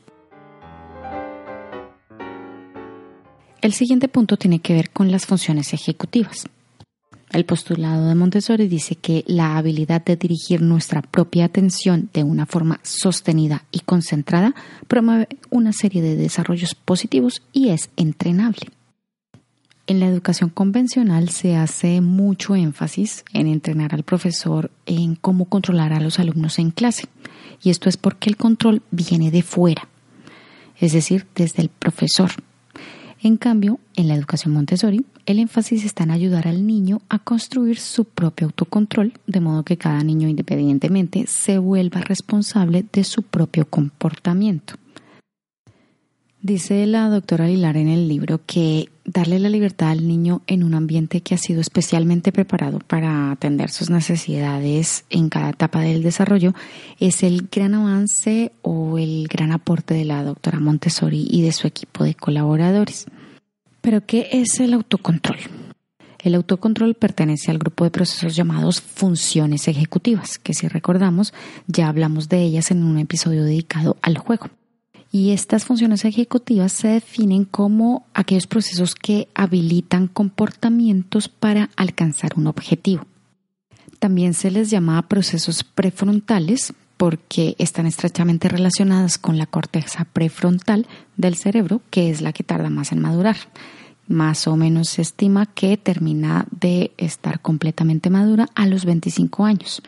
El 3.63 3.71
siguiente 3.71 4.10
punto 4.10 4.36
tiene 4.36 4.60
que 4.60 4.73
ver 4.73 4.89
con 4.89 5.10
las 5.10 5.26
funciones 5.26 5.73
ejecutivas. 5.73 6.49
El 7.32 7.45
postulado 7.45 8.10
de 8.10 8.13
Montessori 8.13 8.67
dice 8.67 8.95
que 8.95 9.23
la 9.26 9.58
habilidad 9.58 10.04
de 10.04 10.17
dirigir 10.17 10.62
nuestra 10.62 11.02
propia 11.02 11.45
atención 11.45 12.10
de 12.13 12.26
una 12.26 12.45
forma 12.45 12.82
sostenida 12.84 13.63
y 13.71 13.80
concentrada 13.80 14.54
promueve 14.89 15.30
una 15.49 15.71
serie 15.71 16.02
de 16.02 16.17
desarrollos 16.17 16.76
positivos 16.76 17.41
y 17.54 17.69
es 17.69 17.89
entrenable. 17.95 18.67
En 19.88 20.02
la 20.02 20.08
educación 20.08 20.49
convencional 20.49 21.30
se 21.30 21.56
hace 21.56 22.02
mucho 22.02 22.56
énfasis 22.56 23.23
en 23.32 23.47
entrenar 23.47 23.95
al 23.95 24.04
profesor 24.04 24.71
en 24.86 25.15
cómo 25.15 25.45
controlar 25.45 25.93
a 25.93 26.02
los 26.02 26.19
alumnos 26.19 26.60
en 26.60 26.71
clase, 26.71 27.08
y 27.63 27.69
esto 27.69 27.88
es 27.88 27.95
porque 27.95 28.30
el 28.30 28.36
control 28.36 28.82
viene 28.91 29.32
de 29.32 29.41
fuera, 29.41 29.88
es 30.82 30.91
decir, 30.91 31.28
desde 31.34 31.62
el 31.62 31.69
profesor, 31.69 32.32
en 33.24 33.38
cambio, 33.38 33.80
en 33.96 34.10
la 34.10 34.16
educación 34.16 34.54
Montessori, 34.54 35.06
el 35.26 35.40
énfasis 35.40 35.86
está 35.86 36.04
en 36.04 36.12
ayudar 36.12 36.46
al 36.46 36.68
niño 36.68 37.02
a 37.08 37.20
construir 37.20 37.80
su 37.80 38.04
propio 38.04 38.48
autocontrol, 38.48 39.14
de 39.26 39.40
modo 39.40 39.64
que 39.64 39.78
cada 39.78 40.04
niño 40.04 40.28
independientemente 40.28 41.26
se 41.28 41.58
vuelva 41.58 42.02
responsable 42.02 42.86
de 42.92 43.06
su 43.06 43.24
propio 43.24 43.66
comportamiento. 43.66 44.76
Dice 46.43 46.86
la 46.88 47.08
doctora 47.08 47.45
Aguilar 47.45 47.77
en 47.77 47.88
el 47.88 48.10
libro 48.10 48.41
que 48.45 48.89
darle 49.06 49.39
la 49.39 49.47
libertad 49.47 49.91
al 49.91 50.06
niño 50.06 50.41
en 50.45 50.65
un 50.65 50.73
ambiente 50.73 51.21
que 51.21 51.36
ha 51.36 51.38
sido 51.38 51.62
especialmente 51.62 52.34
preparado 52.34 52.79
para 52.79 53.32
atender 53.32 53.69
sus 53.69 53.89
necesidades 53.89 55.06
en 55.10 55.29
cada 55.29 55.51
etapa 55.51 55.79
del 55.79 56.03
desarrollo 56.03 56.53
es 56.99 57.23
el 57.23 57.47
gran 57.49 57.75
avance 57.75 58.51
o 58.62 58.97
el 58.97 59.29
gran 59.29 59.53
aporte 59.53 59.93
de 59.93 60.03
la 60.03 60.21
doctora 60.21 60.60
Montessori 60.60 61.25
y 61.32 61.43
de 61.43 61.53
su 61.53 61.65
equipo 61.65 62.03
de 62.03 62.13
colaboradores. 62.13 63.06
Pero 63.79 64.06
¿qué 64.06 64.27
es 64.34 64.60
el 64.60 64.73
autocontrol? 64.73 65.38
El 66.19 66.36
autocontrol 66.36 66.95
pertenece 66.95 67.51
al 67.51 67.58
grupo 67.58 67.86
de 67.86 67.91
procesos 67.91 68.36
llamados 68.36 68.82
funciones 68.82 69.69
ejecutivas, 69.69 70.39
que 70.39 70.53
si 70.53 70.67
recordamos 70.67 71.34
ya 71.67 71.88
hablamos 71.88 72.27
de 72.27 72.41
ellas 72.41 72.69
en 72.69 72.84
un 72.84 72.97
episodio 72.97 73.45
dedicado 73.45 73.95
al 74.01 74.17
juego. 74.17 74.49
Y 75.15 75.30
estas 75.30 75.63
funciones 75.63 76.06
ejecutivas 76.06 76.71
se 76.71 76.88
definen 76.88 77.45
como 77.45 78.04
aquellos 78.15 78.47
procesos 78.47 78.95
que 78.95 79.28
habilitan 79.36 80.08
comportamientos 80.08 81.30
para 81.30 81.69
alcanzar 81.76 82.32
un 82.36 82.47
objetivo. 82.47 83.06
También 83.99 84.34
se 84.34 84.49
les 84.49 84.71
llama 84.71 84.99
procesos 85.08 85.63
prefrontales 85.63 86.73
porque 86.97 87.56
están 87.60 87.86
estrechamente 87.86 88.49
relacionadas 88.49 89.19
con 89.19 89.38
la 89.38 89.45
corteza 89.45 90.06
prefrontal 90.06 90.88
del 91.15 91.36
cerebro, 91.36 91.82
que 91.91 92.10
es 92.10 92.21
la 92.21 92.34
que 92.34 92.43
tarda 92.43 92.71
más 92.71 92.91
en 92.91 92.99
madurar. 92.99 93.38
Más 94.08 94.47
o 94.47 94.58
menos 94.58 94.89
se 94.89 95.04
estima 95.04 95.45
que 95.45 95.78
termina 95.78 96.47
de 96.49 96.91
estar 96.97 97.39
completamente 97.39 98.10
madura 98.10 98.49
a 98.56 98.65
los 98.65 98.84
25 98.84 99.45
años. 99.45 99.84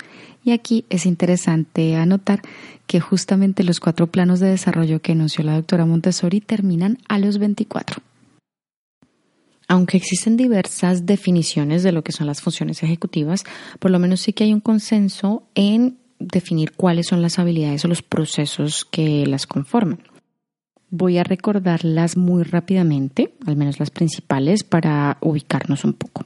Y 0.45 0.51
aquí 0.51 0.85
es 0.91 1.07
interesante 1.07 1.95
anotar 1.95 2.43
que 2.85 2.99
justamente 2.99 3.63
los 3.63 3.79
cuatro 3.79 4.07
planos 4.07 4.39
de 4.39 4.51
desarrollo 4.51 5.01
que 5.01 5.13
anunció 5.13 5.43
la 5.43 5.55
doctora 5.55 5.87
Montessori 5.87 6.39
terminan 6.39 6.99
a 7.09 7.17
los 7.17 7.39
24. 7.39 8.03
Aunque 9.67 9.97
existen 9.97 10.37
diversas 10.37 11.07
definiciones 11.07 11.81
de 11.81 11.91
lo 11.91 12.03
que 12.03 12.11
son 12.11 12.27
las 12.27 12.41
funciones 12.41 12.83
ejecutivas, 12.83 13.43
por 13.79 13.89
lo 13.89 13.97
menos 13.97 14.21
sí 14.21 14.33
que 14.33 14.43
hay 14.43 14.53
un 14.53 14.59
consenso 14.59 15.41
en 15.55 15.97
definir 16.19 16.73
cuáles 16.73 17.07
son 17.07 17.23
las 17.23 17.39
habilidades 17.39 17.83
o 17.83 17.87
los 17.87 18.03
procesos 18.03 18.85
que 18.85 19.25
las 19.25 19.47
conforman. 19.47 20.03
Voy 20.91 21.17
a 21.17 21.23
recordarlas 21.23 22.17
muy 22.17 22.43
rápidamente, 22.43 23.33
al 23.47 23.55
menos 23.55 23.79
las 23.79 23.89
principales, 23.89 24.63
para 24.63 25.17
ubicarnos 25.21 25.83
un 25.83 25.93
poco. 25.93 26.23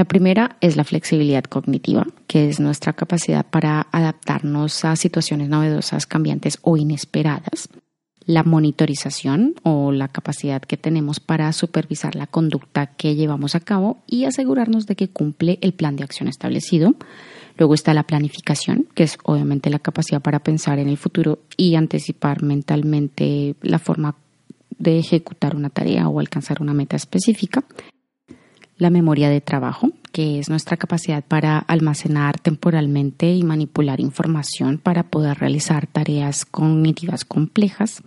La 0.00 0.06
primera 0.06 0.56
es 0.62 0.78
la 0.78 0.84
flexibilidad 0.84 1.44
cognitiva, 1.44 2.06
que 2.26 2.48
es 2.48 2.58
nuestra 2.58 2.94
capacidad 2.94 3.44
para 3.44 3.86
adaptarnos 3.92 4.82
a 4.86 4.96
situaciones 4.96 5.50
novedosas, 5.50 6.06
cambiantes 6.06 6.58
o 6.62 6.78
inesperadas 6.78 7.68
la 8.24 8.42
monitorización 8.42 9.56
o 9.62 9.92
la 9.92 10.08
capacidad 10.08 10.62
que 10.62 10.78
tenemos 10.78 11.20
para 11.20 11.52
supervisar 11.52 12.14
la 12.14 12.26
conducta 12.26 12.86
que 12.86 13.14
llevamos 13.14 13.54
a 13.54 13.60
cabo 13.60 13.98
y 14.06 14.24
asegurarnos 14.24 14.86
de 14.86 14.96
que 14.96 15.10
cumple 15.10 15.58
el 15.60 15.74
plan 15.74 15.96
de 15.96 16.04
acción 16.04 16.28
establecido. 16.28 16.94
Luego 17.58 17.74
está 17.74 17.92
la 17.92 18.04
planificación, 18.04 18.86
que 18.94 19.02
es 19.02 19.18
obviamente 19.24 19.68
la 19.68 19.80
capacidad 19.80 20.22
para 20.22 20.38
pensar 20.38 20.78
en 20.78 20.88
el 20.88 20.96
futuro 20.96 21.40
y 21.58 21.74
anticipar 21.74 22.42
mentalmente 22.42 23.54
la 23.60 23.78
forma 23.78 24.16
de 24.78 24.98
ejecutar 24.98 25.54
una 25.54 25.68
tarea 25.68 26.08
o 26.08 26.20
alcanzar 26.20 26.62
una 26.62 26.72
meta 26.72 26.96
específica. 26.96 27.64
La 28.80 28.88
memoria 28.88 29.28
de 29.28 29.42
trabajo, 29.42 29.90
que 30.10 30.38
es 30.38 30.48
nuestra 30.48 30.78
capacidad 30.78 31.22
para 31.22 31.58
almacenar 31.58 32.40
temporalmente 32.40 33.30
y 33.30 33.42
manipular 33.42 34.00
información 34.00 34.78
para 34.78 35.02
poder 35.02 35.38
realizar 35.38 35.86
tareas 35.86 36.46
cognitivas 36.46 37.26
complejas. 37.26 38.02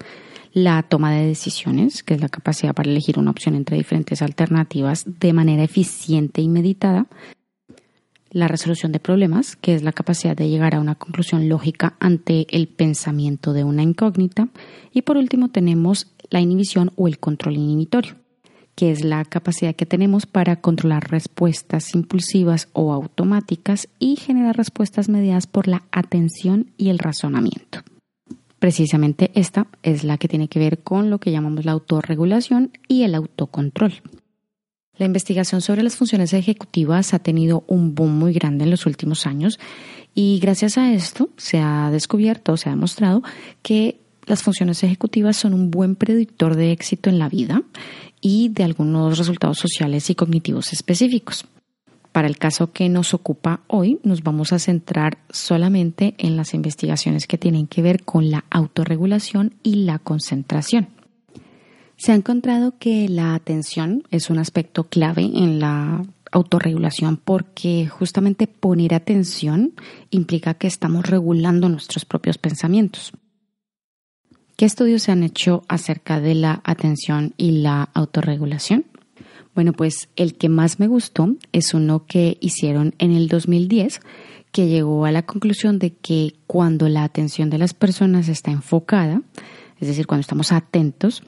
La 0.52 0.82
toma 0.82 1.12
de 1.12 1.28
decisiones, 1.28 2.02
que 2.02 2.16
es 2.16 2.22
la 2.22 2.28
capacidad 2.28 2.74
para 2.74 2.90
elegir 2.90 3.20
una 3.20 3.30
opción 3.30 3.54
entre 3.54 3.78
diferentes 3.78 4.24
alternativas 4.24 5.06
de 5.06 5.32
manera 5.32 5.62
eficiente 5.62 6.42
y 6.42 6.50
meditada. 6.50 7.06
La 8.32 8.48
resolución 8.48 8.92
de 8.92 9.00
problemas, 9.00 9.56
que 9.56 9.76
es 9.76 9.84
la 9.84 9.92
capacidad 9.92 10.36
de 10.36 10.50
llegar 10.50 10.74
a 10.74 10.80
una 10.80 10.96
conclusión 10.96 11.50
lógica 11.50 11.98
ante 12.00 12.48
el 12.50 12.68
pensamiento 12.68 13.54
de 13.54 13.64
una 13.64 13.84
incógnita. 13.84 14.50
Y 14.92 15.04
por 15.04 15.18
último 15.18 15.50
tenemos 15.50 16.12
la 16.32 16.42
inhibición 16.42 16.92
o 16.96 17.08
el 17.08 17.20
control 17.20 17.58
inhibitorio, 17.58 18.16
que 18.76 18.92
es 18.92 19.04
la 19.04 19.24
capacidad 19.26 19.76
que 19.76 19.86
tenemos 19.86 20.26
para 20.26 20.58
controlar 20.58 21.10
respuestas 21.12 21.94
impulsivas 21.96 22.70
o 22.74 22.94
automáticas 22.94 23.88
y 24.00 24.16
generar 24.16 24.58
respuestas 24.58 25.10
mediadas 25.10 25.48
por 25.48 25.68
la 25.68 25.84
atención 25.92 26.72
y 26.78 26.90
el 26.90 27.00
razonamiento. 27.00 27.80
Precisamente 28.60 29.32
esta 29.36 29.68
es 29.84 30.04
la 30.04 30.18
que 30.18 30.28
tiene 30.28 30.48
que 30.48 30.60
ver 30.60 30.80
con 30.80 31.10
lo 31.10 31.20
que 31.20 31.32
llamamos 31.32 31.66
la 31.66 31.74
autorregulación 31.74 32.72
y 32.88 33.04
el 33.04 33.14
autocontrol. 33.14 34.02
La 34.96 35.06
investigación 35.06 35.62
sobre 35.62 35.84
las 35.84 35.96
funciones 35.96 36.34
ejecutivas 36.34 37.14
ha 37.14 37.20
tenido 37.20 37.64
un 37.68 37.96
boom 37.96 38.18
muy 38.18 38.32
grande 38.32 38.64
en 38.64 38.70
los 38.70 38.86
últimos 38.86 39.26
años 39.26 39.60
y 40.16 40.40
gracias 40.40 40.78
a 40.78 40.94
esto 40.94 41.30
se 41.36 41.60
ha 41.60 41.90
descubierto, 41.92 42.56
se 42.56 42.70
ha 42.70 42.74
demostrado 42.74 43.24
que 43.64 44.00
las 44.28 44.44
funciones 44.44 44.84
ejecutivas 44.84 45.36
son 45.36 45.54
un 45.54 45.72
buen 45.72 45.96
predictor 45.96 46.56
de 46.56 46.72
éxito 46.72 47.10
en 47.10 47.20
la 47.20 47.28
vida 47.28 47.64
y 48.24 48.48
de 48.50 48.64
algunos 48.64 49.18
resultados 49.18 49.58
sociales 49.60 50.10
y 50.10 50.16
cognitivos 50.16 50.72
específicos. 50.72 51.46
Para 52.14 52.28
el 52.28 52.38
caso 52.38 52.72
que 52.72 52.88
nos 52.88 53.14
ocupa 53.14 53.62
hoy, 53.68 54.00
nos 54.04 54.24
vamos 54.24 54.54
a 54.54 54.60
centrar 54.60 55.18
solamente 55.30 56.16
en 56.18 56.38
las 56.38 56.54
investigaciones 56.54 57.28
que 57.28 57.38
tienen 57.38 57.68
que 57.68 57.82
ver 57.82 58.04
con 58.04 58.32
la 58.32 58.46
autorregulación 58.50 59.56
y 59.62 59.84
la 59.84 60.00
concentración. 60.00 60.88
Se 61.98 62.14
ha 62.14 62.16
encontrado 62.16 62.78
que 62.80 63.10
la 63.10 63.36
atención 63.36 64.04
es 64.10 64.30
un 64.30 64.40
aspecto 64.40 64.86
clave 64.86 65.24
en 65.24 65.60
la 65.60 66.02
autorregulación 66.32 67.18
porque 67.18 67.88
justamente 67.88 68.48
poner 68.48 68.94
atención 68.94 69.74
implica 70.12 70.54
que 70.54 70.68
estamos 70.68 71.06
regulando 71.06 71.68
nuestros 71.68 72.06
propios 72.06 72.38
pensamientos. 72.38 73.12
¿Qué 74.64 74.68
estudios 74.68 75.04
se 75.04 75.12
han 75.12 75.24
hecho 75.24 75.64
acerca 75.68 76.22
de 76.22 76.36
la 76.36 76.62
atención 76.64 77.34
y 77.36 77.52
la 77.52 77.90
autorregulación? 77.94 78.86
Bueno, 79.54 79.74
pues 79.74 80.08
el 80.16 80.36
que 80.36 80.48
más 80.48 80.80
me 80.80 80.88
gustó 80.88 81.36
es 81.52 81.74
uno 81.74 82.06
que 82.06 82.38
hicieron 82.40 82.96
en 82.98 83.12
el 83.12 83.28
2010 83.28 84.00
que 84.54 84.70
llegó 84.70 85.04
a 85.04 85.12
la 85.12 85.24
conclusión 85.26 85.80
de 85.80 85.92
que 85.92 86.36
cuando 86.48 86.88
la 86.88 87.04
atención 87.04 87.50
de 87.50 87.58
las 87.58 87.74
personas 87.74 88.30
está 88.30 88.52
enfocada, 88.52 89.22
es 89.82 89.90
decir, 89.90 90.08
cuando 90.08 90.22
estamos 90.22 90.54
atentos 90.54 91.24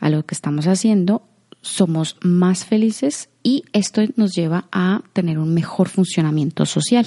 a 0.00 0.10
lo 0.10 0.26
que 0.26 0.34
estamos 0.34 0.66
haciendo, 0.66 1.22
somos 1.60 2.16
más 2.22 2.64
felices 2.64 3.28
y 3.44 3.62
esto 3.72 4.02
nos 4.16 4.32
lleva 4.32 4.66
a 4.72 5.02
tener 5.12 5.38
un 5.38 5.54
mejor 5.54 5.88
funcionamiento 5.88 6.66
social. 6.66 7.06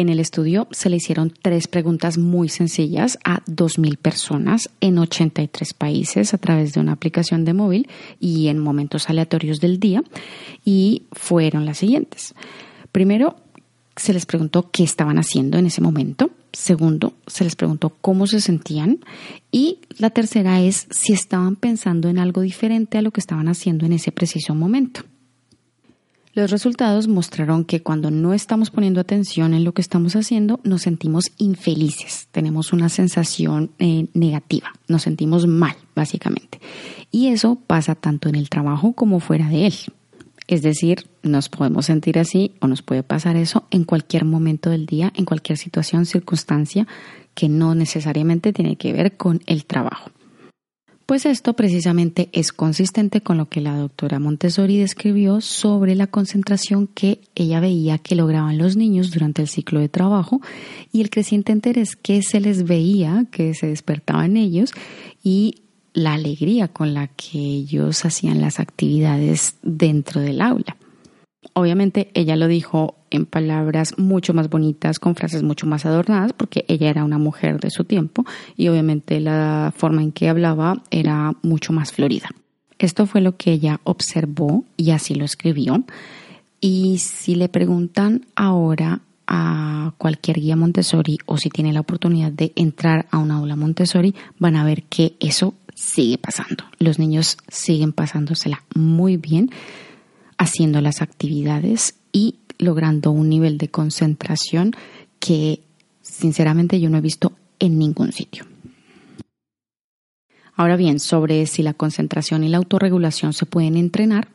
En 0.00 0.08
el 0.08 0.18
estudio 0.18 0.66
se 0.70 0.88
le 0.88 0.96
hicieron 0.96 1.30
tres 1.42 1.68
preguntas 1.68 2.16
muy 2.16 2.48
sencillas 2.48 3.18
a 3.22 3.44
2.000 3.44 3.98
personas 3.98 4.70
en 4.80 4.98
83 4.98 5.74
países 5.74 6.32
a 6.32 6.38
través 6.38 6.72
de 6.72 6.80
una 6.80 6.92
aplicación 6.92 7.44
de 7.44 7.52
móvil 7.52 7.86
y 8.18 8.48
en 8.48 8.58
momentos 8.58 9.10
aleatorios 9.10 9.60
del 9.60 9.78
día 9.78 10.02
y 10.64 11.02
fueron 11.12 11.66
las 11.66 11.76
siguientes. 11.76 12.34
Primero, 12.92 13.36
se 13.94 14.14
les 14.14 14.24
preguntó 14.24 14.70
qué 14.70 14.84
estaban 14.84 15.18
haciendo 15.18 15.58
en 15.58 15.66
ese 15.66 15.82
momento. 15.82 16.30
Segundo, 16.50 17.12
se 17.26 17.44
les 17.44 17.54
preguntó 17.54 17.90
cómo 18.00 18.26
se 18.26 18.40
sentían. 18.40 19.00
Y 19.52 19.80
la 19.98 20.08
tercera 20.08 20.62
es 20.62 20.86
si 20.90 21.12
estaban 21.12 21.56
pensando 21.56 22.08
en 22.08 22.18
algo 22.18 22.40
diferente 22.40 22.96
a 22.96 23.02
lo 23.02 23.10
que 23.10 23.20
estaban 23.20 23.48
haciendo 23.48 23.84
en 23.84 23.92
ese 23.92 24.12
preciso 24.12 24.54
momento. 24.54 25.02
Los 26.40 26.50
resultados 26.50 27.06
mostraron 27.06 27.66
que 27.66 27.82
cuando 27.82 28.10
no 28.10 28.32
estamos 28.32 28.70
poniendo 28.70 28.98
atención 28.98 29.52
en 29.52 29.62
lo 29.62 29.74
que 29.74 29.82
estamos 29.82 30.16
haciendo, 30.16 30.58
nos 30.64 30.80
sentimos 30.80 31.32
infelices, 31.36 32.28
tenemos 32.30 32.72
una 32.72 32.88
sensación 32.88 33.72
eh, 33.78 34.06
negativa, 34.14 34.72
nos 34.88 35.02
sentimos 35.02 35.46
mal, 35.46 35.76
básicamente. 35.94 36.58
Y 37.10 37.26
eso 37.26 37.58
pasa 37.66 37.94
tanto 37.94 38.30
en 38.30 38.36
el 38.36 38.48
trabajo 38.48 38.94
como 38.94 39.20
fuera 39.20 39.50
de 39.50 39.66
él. 39.66 39.74
Es 40.46 40.62
decir, 40.62 41.10
nos 41.22 41.50
podemos 41.50 41.84
sentir 41.84 42.18
así 42.18 42.52
o 42.60 42.68
nos 42.68 42.80
puede 42.80 43.02
pasar 43.02 43.36
eso 43.36 43.66
en 43.70 43.84
cualquier 43.84 44.24
momento 44.24 44.70
del 44.70 44.86
día, 44.86 45.12
en 45.16 45.26
cualquier 45.26 45.58
situación, 45.58 46.06
circunstancia 46.06 46.86
que 47.34 47.50
no 47.50 47.74
necesariamente 47.74 48.54
tiene 48.54 48.76
que 48.76 48.94
ver 48.94 49.18
con 49.18 49.42
el 49.44 49.66
trabajo. 49.66 50.10
Pues 51.10 51.26
esto 51.26 51.54
precisamente 51.54 52.28
es 52.30 52.52
consistente 52.52 53.20
con 53.20 53.36
lo 53.36 53.48
que 53.48 53.60
la 53.60 53.76
doctora 53.76 54.20
Montessori 54.20 54.78
describió 54.78 55.40
sobre 55.40 55.96
la 55.96 56.06
concentración 56.06 56.86
que 56.86 57.20
ella 57.34 57.58
veía 57.58 57.98
que 57.98 58.14
lograban 58.14 58.58
los 58.58 58.76
niños 58.76 59.10
durante 59.10 59.42
el 59.42 59.48
ciclo 59.48 59.80
de 59.80 59.88
trabajo 59.88 60.40
y 60.92 61.00
el 61.00 61.10
creciente 61.10 61.50
interés 61.50 61.96
que 61.96 62.22
se 62.22 62.38
les 62.38 62.62
veía, 62.62 63.26
que 63.32 63.54
se 63.54 63.66
despertaba 63.66 64.24
en 64.24 64.36
ellos 64.36 64.70
y 65.20 65.62
la 65.94 66.12
alegría 66.12 66.68
con 66.68 66.94
la 66.94 67.08
que 67.08 67.40
ellos 67.40 68.04
hacían 68.04 68.40
las 68.40 68.60
actividades 68.60 69.56
dentro 69.64 70.20
del 70.20 70.40
aula. 70.40 70.76
Obviamente 71.54 72.12
ella 72.14 72.36
lo 72.36 72.46
dijo 72.46 72.99
en 73.10 73.26
palabras 73.26 73.98
mucho 73.98 74.34
más 74.34 74.48
bonitas, 74.48 74.98
con 74.98 75.14
frases 75.14 75.42
mucho 75.42 75.66
más 75.66 75.86
adornadas, 75.86 76.32
porque 76.32 76.64
ella 76.68 76.90
era 76.90 77.04
una 77.04 77.18
mujer 77.18 77.60
de 77.60 77.70
su 77.70 77.84
tiempo 77.84 78.24
y 78.56 78.68
obviamente 78.68 79.20
la 79.20 79.72
forma 79.76 80.02
en 80.02 80.12
que 80.12 80.28
hablaba 80.28 80.82
era 80.90 81.32
mucho 81.42 81.72
más 81.72 81.92
florida. 81.92 82.28
Esto 82.78 83.06
fue 83.06 83.20
lo 83.20 83.36
que 83.36 83.52
ella 83.52 83.80
observó 83.84 84.64
y 84.76 84.90
así 84.92 85.14
lo 85.14 85.24
escribió. 85.24 85.84
Y 86.60 86.98
si 86.98 87.34
le 87.34 87.48
preguntan 87.48 88.26
ahora 88.34 89.00
a 89.26 89.92
cualquier 89.98 90.40
guía 90.40 90.56
Montessori 90.56 91.18
o 91.26 91.36
si 91.36 91.50
tiene 91.50 91.72
la 91.72 91.80
oportunidad 91.80 92.32
de 92.32 92.52
entrar 92.56 93.06
a 93.10 93.18
un 93.18 93.30
aula 93.30 93.54
Montessori, 93.54 94.14
van 94.38 94.56
a 94.56 94.64
ver 94.64 94.82
que 94.84 95.14
eso 95.20 95.54
sigue 95.74 96.18
pasando. 96.18 96.64
Los 96.78 96.98
niños 96.98 97.36
siguen 97.48 97.92
pasándosela 97.92 98.62
muy 98.74 99.16
bien 99.16 99.50
haciendo 100.36 100.80
las 100.80 101.02
actividades 101.02 101.94
y 102.12 102.36
logrando 102.60 103.10
un 103.10 103.28
nivel 103.28 103.58
de 103.58 103.68
concentración 103.68 104.72
que 105.18 105.60
sinceramente 106.00 106.80
yo 106.80 106.90
no 106.90 106.98
he 106.98 107.02
visto 107.02 107.32
en 107.58 107.78
ningún 107.78 108.12
sitio. 108.12 108.44
Ahora 110.54 110.76
bien, 110.76 111.00
sobre 111.00 111.46
si 111.46 111.62
la 111.62 111.74
concentración 111.74 112.44
y 112.44 112.48
la 112.48 112.58
autorregulación 112.58 113.32
se 113.32 113.46
pueden 113.46 113.76
entrenar, 113.76 114.28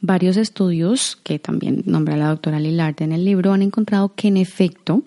varios 0.00 0.36
estudios 0.36 1.16
que 1.16 1.38
también 1.38 1.82
nombra 1.86 2.16
la 2.16 2.28
doctora 2.28 2.60
Lillard 2.60 3.02
en 3.02 3.12
el 3.12 3.24
libro 3.24 3.52
han 3.52 3.62
encontrado 3.62 4.14
que 4.14 4.28
en 4.28 4.36
efecto 4.36 5.02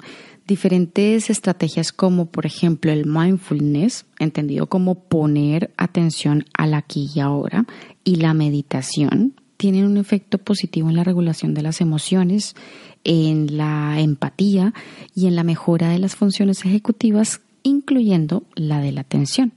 diferentes 0.49 1.29
estrategias 1.29 1.93
como 1.93 2.25
por 2.25 2.45
ejemplo 2.45 2.91
el 2.91 3.05
mindfulness, 3.05 4.05
entendido 4.17 4.67
como 4.67 4.95
poner 4.95 5.71
atención 5.77 6.43
al 6.53 6.73
aquí 6.73 7.07
y 7.13 7.19
ahora, 7.19 7.65
y 8.03 8.15
la 8.15 8.33
meditación, 8.33 9.35
tienen 9.59 9.83
un 9.83 9.97
efecto 9.97 10.37
positivo 10.37 10.89
en 10.89 10.95
la 10.95 11.03
regulación 11.03 11.53
de 11.53 11.61
las 11.61 11.81
emociones, 11.81 12.55
en 13.03 13.57
la 13.57 13.99
empatía 13.99 14.73
y 15.13 15.27
en 15.27 15.35
la 15.35 15.43
mejora 15.43 15.89
de 15.89 15.99
las 15.99 16.15
funciones 16.15 16.63
ejecutivas, 16.63 17.41
incluyendo 17.63 18.43
la 18.55 18.79
de 18.79 18.93
la 18.93 19.01
atención. 19.01 19.51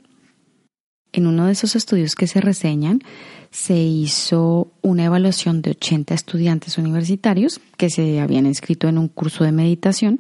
En 1.13 1.29
uno 1.29 1.47
de 1.47 1.53
esos 1.53 1.77
estudios 1.77 2.17
que 2.17 2.27
se 2.27 2.41
reseñan, 2.41 3.03
se 3.53 3.77
hizo 3.77 4.73
una 4.83 5.05
evaluación 5.05 5.63
de 5.63 5.71
80 5.71 6.15
estudiantes 6.15 6.79
universitarios 6.79 7.61
que 7.77 7.89
se 7.89 8.19
habían 8.19 8.47
inscrito 8.47 8.89
en 8.89 8.99
un 8.99 9.07
curso 9.07 9.45
de 9.45 9.53
meditación 9.53 10.19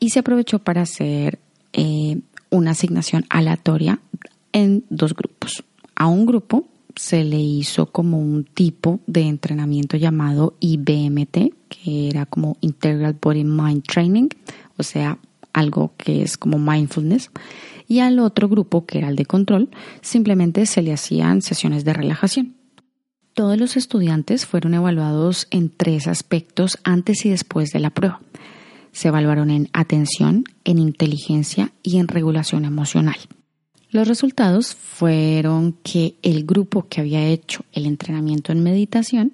y 0.00 0.08
se 0.08 0.20
aprovechó 0.20 0.60
para 0.60 0.80
hacer 0.80 1.38
eh, 1.74 2.20
una 2.48 2.70
asignación 2.70 3.26
aleatoria 3.28 4.00
en 4.54 4.84
dos 4.88 5.14
grupos. 5.14 5.64
A 5.94 6.06
un 6.06 6.24
grupo 6.24 6.66
se 6.96 7.24
le 7.24 7.38
hizo 7.38 7.86
como 7.92 8.18
un 8.18 8.44
tipo 8.44 9.00
de 9.06 9.22
entrenamiento 9.22 9.98
llamado 9.98 10.56
IBMT, 10.60 11.54
que 11.68 12.08
era 12.08 12.24
como 12.24 12.56
Integral 12.62 13.16
Body 13.20 13.44
Mind 13.44 13.84
Training, 13.84 14.28
o 14.78 14.82
sea, 14.82 15.18
algo 15.52 15.92
que 15.96 16.22
es 16.22 16.36
como 16.38 16.58
mindfulness. 16.58 17.30
Y 17.86 18.00
al 18.00 18.18
otro 18.18 18.48
grupo, 18.48 18.86
que 18.86 18.98
era 18.98 19.08
el 19.08 19.16
de 19.16 19.26
control, 19.26 19.68
simplemente 20.00 20.66
se 20.66 20.82
le 20.82 20.92
hacían 20.92 21.42
sesiones 21.42 21.84
de 21.84 21.92
relajación. 21.92 22.56
Todos 23.34 23.58
los 23.58 23.76
estudiantes 23.76 24.46
fueron 24.46 24.72
evaluados 24.72 25.46
en 25.50 25.68
tres 25.68 26.08
aspectos 26.08 26.78
antes 26.84 27.26
y 27.26 27.30
después 27.30 27.70
de 27.70 27.80
la 27.80 27.90
prueba. 27.90 28.20
Se 28.92 29.08
evaluaron 29.08 29.50
en 29.50 29.68
atención, 29.74 30.44
en 30.64 30.78
inteligencia 30.78 31.72
y 31.82 31.98
en 31.98 32.08
regulación 32.08 32.64
emocional. 32.64 33.16
Los 33.96 34.08
resultados 34.08 34.74
fueron 34.74 35.72
que 35.82 36.16
el 36.20 36.44
grupo 36.44 36.86
que 36.86 37.00
había 37.00 37.24
hecho 37.28 37.64
el 37.72 37.86
entrenamiento 37.86 38.52
en 38.52 38.62
meditación 38.62 39.32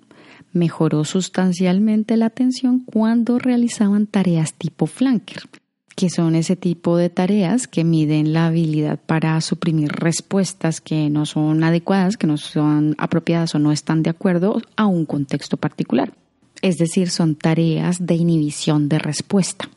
mejoró 0.52 1.04
sustancialmente 1.04 2.16
la 2.16 2.26
atención 2.26 2.78
cuando 2.78 3.40
realizaban 3.40 4.06
tareas 4.06 4.54
tipo 4.54 4.86
flanker, 4.86 5.48
que 5.96 6.10
son 6.10 6.36
ese 6.36 6.54
tipo 6.54 6.96
de 6.96 7.10
tareas 7.10 7.66
que 7.66 7.82
miden 7.82 8.32
la 8.32 8.46
habilidad 8.46 9.00
para 9.04 9.40
suprimir 9.40 9.90
respuestas 9.90 10.80
que 10.80 11.10
no 11.10 11.26
son 11.26 11.64
adecuadas, 11.64 12.16
que 12.16 12.28
no 12.28 12.36
son 12.36 12.94
apropiadas 12.98 13.56
o 13.56 13.58
no 13.58 13.72
están 13.72 14.04
de 14.04 14.10
acuerdo 14.10 14.62
a 14.76 14.86
un 14.86 15.06
contexto 15.06 15.56
particular. 15.56 16.12
Es 16.60 16.78
decir, 16.78 17.10
son 17.10 17.34
tareas 17.34 18.06
de 18.06 18.14
inhibición 18.14 18.88
de 18.88 19.00
respuesta. 19.00 19.68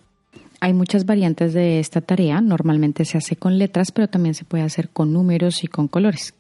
Hay 0.66 0.74
muchas 0.74 1.06
variantes 1.06 1.54
de 1.54 1.80
esta 1.80 2.02
tarea, 2.02 2.42
normalmente 2.42 3.06
se 3.06 3.20
hace 3.20 3.36
con 3.36 3.60
letras, 3.60 3.92
pero 3.92 4.08
también 4.08 4.34
se 4.34 4.46
puede 4.46 4.64
hacer 4.64 4.90
con 4.90 5.14
números 5.14 5.64
y 5.64 5.68
con 5.68 5.88
colores. 5.88 6.34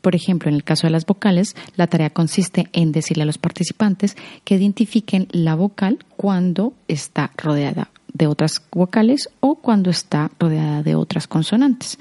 Por 0.00 0.14
ejemplo, 0.14 0.48
en 0.48 0.54
el 0.54 0.62
caso 0.62 0.86
de 0.86 0.92
las 0.92 1.04
vocales, 1.04 1.56
la 1.74 1.88
tarea 1.88 2.10
consiste 2.10 2.68
en 2.72 2.92
decirle 2.92 3.24
a 3.24 3.26
los 3.26 3.38
participantes 3.38 4.16
que 4.44 4.54
identifiquen 4.54 5.26
la 5.32 5.56
vocal 5.56 5.98
cuando 6.16 6.74
está 6.86 7.32
rodeada 7.36 7.90
de 8.14 8.28
otras 8.28 8.62
vocales 8.70 9.28
o 9.40 9.56
cuando 9.56 9.90
está 9.90 10.30
rodeada 10.38 10.84
de 10.84 10.94
otras 10.94 11.26
consonantes. 11.26 11.98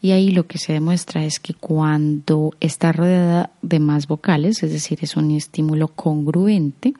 Y 0.00 0.12
ahí 0.12 0.30
lo 0.30 0.46
que 0.46 0.58
se 0.58 0.72
demuestra 0.72 1.24
es 1.24 1.40
que 1.40 1.54
cuando 1.54 2.52
está 2.60 2.92
rodeada 2.92 3.50
de 3.60 3.80
más 3.80 4.06
vocales, 4.06 4.62
es 4.62 4.70
decir, 4.70 5.00
es 5.02 5.16
un 5.16 5.32
estímulo 5.32 5.88
congruente, 5.88 6.94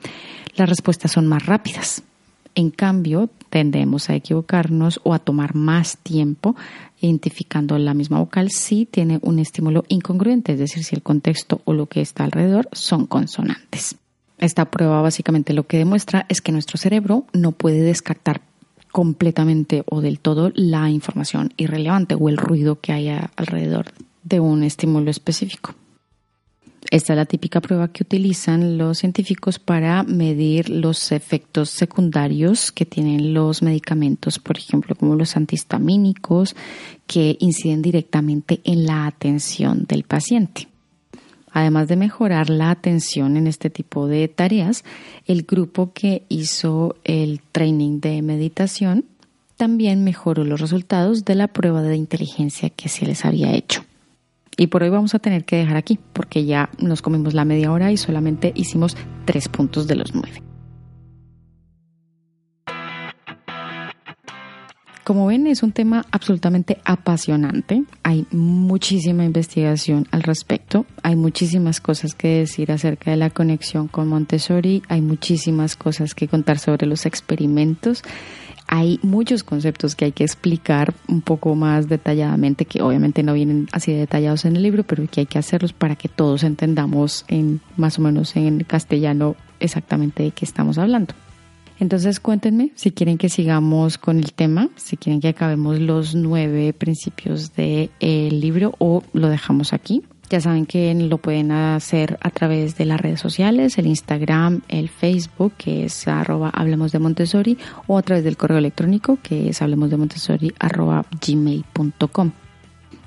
las 0.57 0.67
respuestas 0.67 1.13
son 1.13 1.25
más 1.25 1.45
rápidas. 1.45 2.03
En 2.53 2.69
cambio, 2.69 3.29
tendemos 3.55 4.09
a 4.09 4.15
equivocarnos 4.15 4.99
o 5.05 5.13
a 5.13 5.19
tomar 5.19 5.55
más 5.55 5.97
tiempo 5.99 6.57
identificando 6.99 7.77
la 7.77 7.93
misma 7.93 8.19
vocal 8.19 8.51
si 8.51 8.85
tiene 8.85 9.17
un 9.21 9.39
estímulo 9.39 9.85
incongruente, 9.87 10.51
es 10.51 10.59
decir, 10.59 10.83
si 10.83 10.93
el 10.93 11.01
contexto 11.01 11.61
o 11.63 11.71
lo 11.71 11.85
que 11.85 12.01
está 12.01 12.25
alrededor 12.25 12.67
son 12.73 13.05
consonantes. 13.05 13.95
Esta 14.39 14.65
prueba 14.65 15.01
básicamente 15.01 15.53
lo 15.53 15.67
que 15.67 15.77
demuestra 15.77 16.25
es 16.27 16.41
que 16.41 16.51
nuestro 16.51 16.77
cerebro 16.77 17.27
no 17.31 17.53
puede 17.53 17.79
descartar 17.79 18.41
completamente 18.91 19.85
o 19.85 20.01
del 20.01 20.19
todo 20.19 20.51
la 20.53 20.89
información 20.89 21.53
irrelevante 21.55 22.13
o 22.19 22.27
el 22.27 22.35
ruido 22.35 22.81
que 22.81 22.91
haya 22.91 23.31
alrededor 23.37 23.85
de 24.23 24.41
un 24.41 24.63
estímulo 24.63 25.09
específico. 25.11 25.75
Esta 26.91 27.13
es 27.13 27.17
la 27.17 27.25
típica 27.25 27.61
prueba 27.61 27.87
que 27.87 28.03
utilizan 28.03 28.77
los 28.77 28.99
científicos 28.99 29.57
para 29.59 30.03
medir 30.03 30.69
los 30.69 31.11
efectos 31.11 31.69
secundarios 31.69 32.71
que 32.71 32.85
tienen 32.85 33.33
los 33.33 33.63
medicamentos, 33.63 34.39
por 34.39 34.57
ejemplo, 34.57 34.95
como 34.95 35.15
los 35.15 35.35
antihistamínicos, 35.35 36.55
que 37.07 37.37
inciden 37.39 37.81
directamente 37.81 38.61
en 38.63 38.85
la 38.85 39.07
atención 39.07 39.85
del 39.87 40.03
paciente. 40.03 40.67
Además 41.51 41.87
de 41.87 41.95
mejorar 41.95 42.49
la 42.49 42.69
atención 42.69 43.37
en 43.37 43.47
este 43.47 43.69
tipo 43.69 44.07
de 44.07 44.27
tareas, 44.27 44.83
el 45.25 45.43
grupo 45.43 45.91
que 45.93 46.23
hizo 46.27 46.97
el 47.05 47.39
training 47.51 48.01
de 48.01 48.21
meditación 48.21 49.05
también 49.55 50.03
mejoró 50.03 50.43
los 50.43 50.59
resultados 50.59 51.23
de 51.23 51.35
la 51.35 51.47
prueba 51.47 51.81
de 51.81 51.95
inteligencia 51.95 52.69
que 52.69 52.89
se 52.89 53.05
les 53.05 53.23
había 53.23 53.53
hecho. 53.53 53.84
Y 54.57 54.67
por 54.67 54.83
hoy 54.83 54.89
vamos 54.89 55.13
a 55.15 55.19
tener 55.19 55.45
que 55.45 55.57
dejar 55.57 55.77
aquí, 55.77 55.99
porque 56.13 56.45
ya 56.45 56.69
nos 56.79 57.01
comimos 57.01 57.33
la 57.33 57.45
media 57.45 57.71
hora 57.71 57.91
y 57.91 57.97
solamente 57.97 58.53
hicimos 58.55 58.95
tres 59.25 59.49
puntos 59.49 59.87
de 59.87 59.95
los 59.95 60.13
nueve. 60.13 60.41
Como 65.05 65.27
ven, 65.27 65.45
es 65.45 65.61
un 65.61 65.71
tema 65.71 66.03
absolutamente 66.09 66.79
apasionante. 66.83 67.83
Hay 68.01 68.25
muchísima 68.31 69.23
investigación 69.23 70.07
al 70.09 70.23
respecto. 70.23 70.87
Hay 71.03 71.15
muchísimas 71.15 71.79
cosas 71.79 72.15
que 72.15 72.39
decir 72.39 72.71
acerca 72.71 73.11
de 73.11 73.17
la 73.17 73.29
conexión 73.29 73.87
con 73.87 74.07
Montessori. 74.07 74.81
Hay 74.87 75.01
muchísimas 75.01 75.75
cosas 75.75 76.15
que 76.15 76.27
contar 76.27 76.57
sobre 76.57 76.87
los 76.87 77.05
experimentos 77.05 78.01
hay 78.67 78.99
muchos 79.03 79.43
conceptos 79.43 79.95
que 79.95 80.05
hay 80.05 80.11
que 80.11 80.23
explicar 80.23 80.93
un 81.07 81.21
poco 81.21 81.55
más 81.55 81.87
detalladamente, 81.87 82.65
que 82.65 82.81
obviamente 82.81 83.23
no 83.23 83.33
vienen 83.33 83.67
así 83.71 83.93
detallados 83.93 84.45
en 84.45 84.55
el 84.55 84.63
libro, 84.63 84.83
pero 84.83 85.05
que 85.07 85.21
hay 85.21 85.25
que 85.25 85.39
hacerlos 85.39 85.73
para 85.73 85.95
que 85.95 86.09
todos 86.09 86.43
entendamos 86.43 87.25
en 87.27 87.61
más 87.77 87.99
o 87.99 88.01
menos 88.01 88.35
en 88.35 88.63
castellano 88.63 89.35
exactamente 89.59 90.23
de 90.23 90.31
qué 90.31 90.45
estamos 90.45 90.77
hablando. 90.77 91.13
Entonces 91.79 92.19
cuéntenme 92.19 92.71
si 92.75 92.91
quieren 92.91 93.17
que 93.17 93.27
sigamos 93.27 93.97
con 93.97 94.17
el 94.17 94.31
tema, 94.33 94.69
si 94.77 94.95
quieren 94.95 95.19
que 95.19 95.27
acabemos 95.27 95.79
los 95.79 96.15
nueve 96.15 96.71
principios 96.73 97.53
del 97.53 97.89
libro 98.39 98.73
o 98.77 99.03
lo 99.13 99.27
dejamos 99.27 99.73
aquí 99.73 100.03
ya 100.29 100.41
saben 100.41 100.65
que 100.65 100.93
lo 100.93 101.17
pueden 101.17 101.51
hacer 101.51 102.17
a 102.21 102.29
través 102.29 102.77
de 102.77 102.85
las 102.85 102.99
redes 102.99 103.19
sociales, 103.19 103.77
el 103.77 103.87
Instagram, 103.87 104.61
el 104.67 104.89
Facebook, 104.89 105.53
que 105.57 105.85
es 105.85 106.07
arroba 106.07 106.49
Hablemos 106.49 106.91
de 106.91 106.99
Montessori, 106.99 107.57
o 107.87 107.97
a 107.97 108.01
través 108.01 108.23
del 108.23 108.37
correo 108.37 108.57
electrónico, 108.57 109.17
que 109.21 109.49
es 109.49 109.61
hablemos 109.61 109.89
de 109.89 109.97
Montessori 109.97 110.53
arroba 110.59 111.05
gmail.com. 111.25 112.31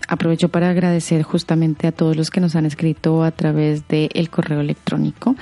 Aprovecho 0.09 0.49
para 0.49 0.71
agradecer 0.71 1.23
justamente 1.23 1.87
a 1.87 1.93
todos 1.93 2.17
los 2.17 2.31
que 2.31 2.41
nos 2.41 2.57
han 2.57 2.65
escrito 2.65 3.23
a 3.25 3.31
través 3.31 3.87
del 3.89 4.31
correo 4.31 4.61
electrónico. 4.61 5.37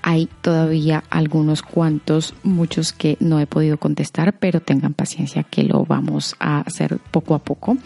Hay 0.00 0.28
todavía 0.42 1.02
algunos 1.10 1.62
cuantos, 1.62 2.34
muchos 2.44 2.92
que 2.92 3.16
no 3.18 3.40
he 3.40 3.46
podido 3.46 3.78
contestar, 3.78 4.38
pero 4.38 4.60
tengan 4.60 4.94
paciencia 4.94 5.42
que 5.42 5.64
lo 5.64 5.84
vamos 5.84 6.36
a 6.38 6.60
hacer 6.60 6.98
poco 7.10 7.34
a 7.34 7.40
poco. 7.40 7.76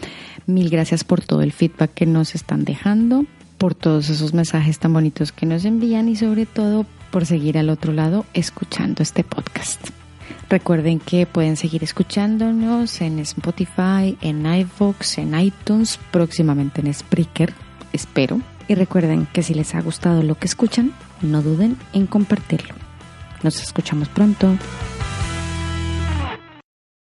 Mil 0.45 0.69
gracias 0.69 1.03
por 1.03 1.21
todo 1.21 1.41
el 1.41 1.53
feedback 1.53 1.93
que 1.93 2.05
nos 2.05 2.35
están 2.35 2.65
dejando 2.65 3.25
por 3.57 3.75
todos 3.75 4.09
esos 4.09 4.33
mensajes 4.33 4.79
tan 4.79 4.93
bonitos 4.93 5.31
que 5.31 5.45
nos 5.45 5.65
envían 5.65 6.09
y 6.09 6.15
sobre 6.15 6.45
todo 6.45 6.85
por 7.11 7.25
seguir 7.25 7.57
al 7.57 7.69
otro 7.69 7.93
lado 7.93 8.25
escuchando 8.33 9.03
este 9.03 9.23
podcast. 9.23 9.89
Recuerden 10.49 10.99
que 10.99 11.25
pueden 11.25 11.57
seguir 11.57 11.83
escuchándonos 11.83 13.01
en 13.01 13.19
Spotify, 13.19 14.17
en 14.21 14.45
iVoox, 14.45 15.17
en 15.17 15.37
iTunes, 15.37 15.99
próximamente 16.11 16.81
en 16.81 16.93
Spreaker, 16.93 17.53
espero. 17.91 18.39
Y 18.69 18.75
recuerden 18.75 19.27
que 19.31 19.43
si 19.43 19.53
les 19.53 19.75
ha 19.75 19.81
gustado 19.81 20.23
lo 20.23 20.35
que 20.35 20.47
escuchan, 20.47 20.93
no 21.21 21.41
duden 21.41 21.77
en 21.93 22.07
compartirlo. 22.07 22.75
Nos 23.43 23.61
escuchamos 23.61 24.09
pronto. 24.09 24.57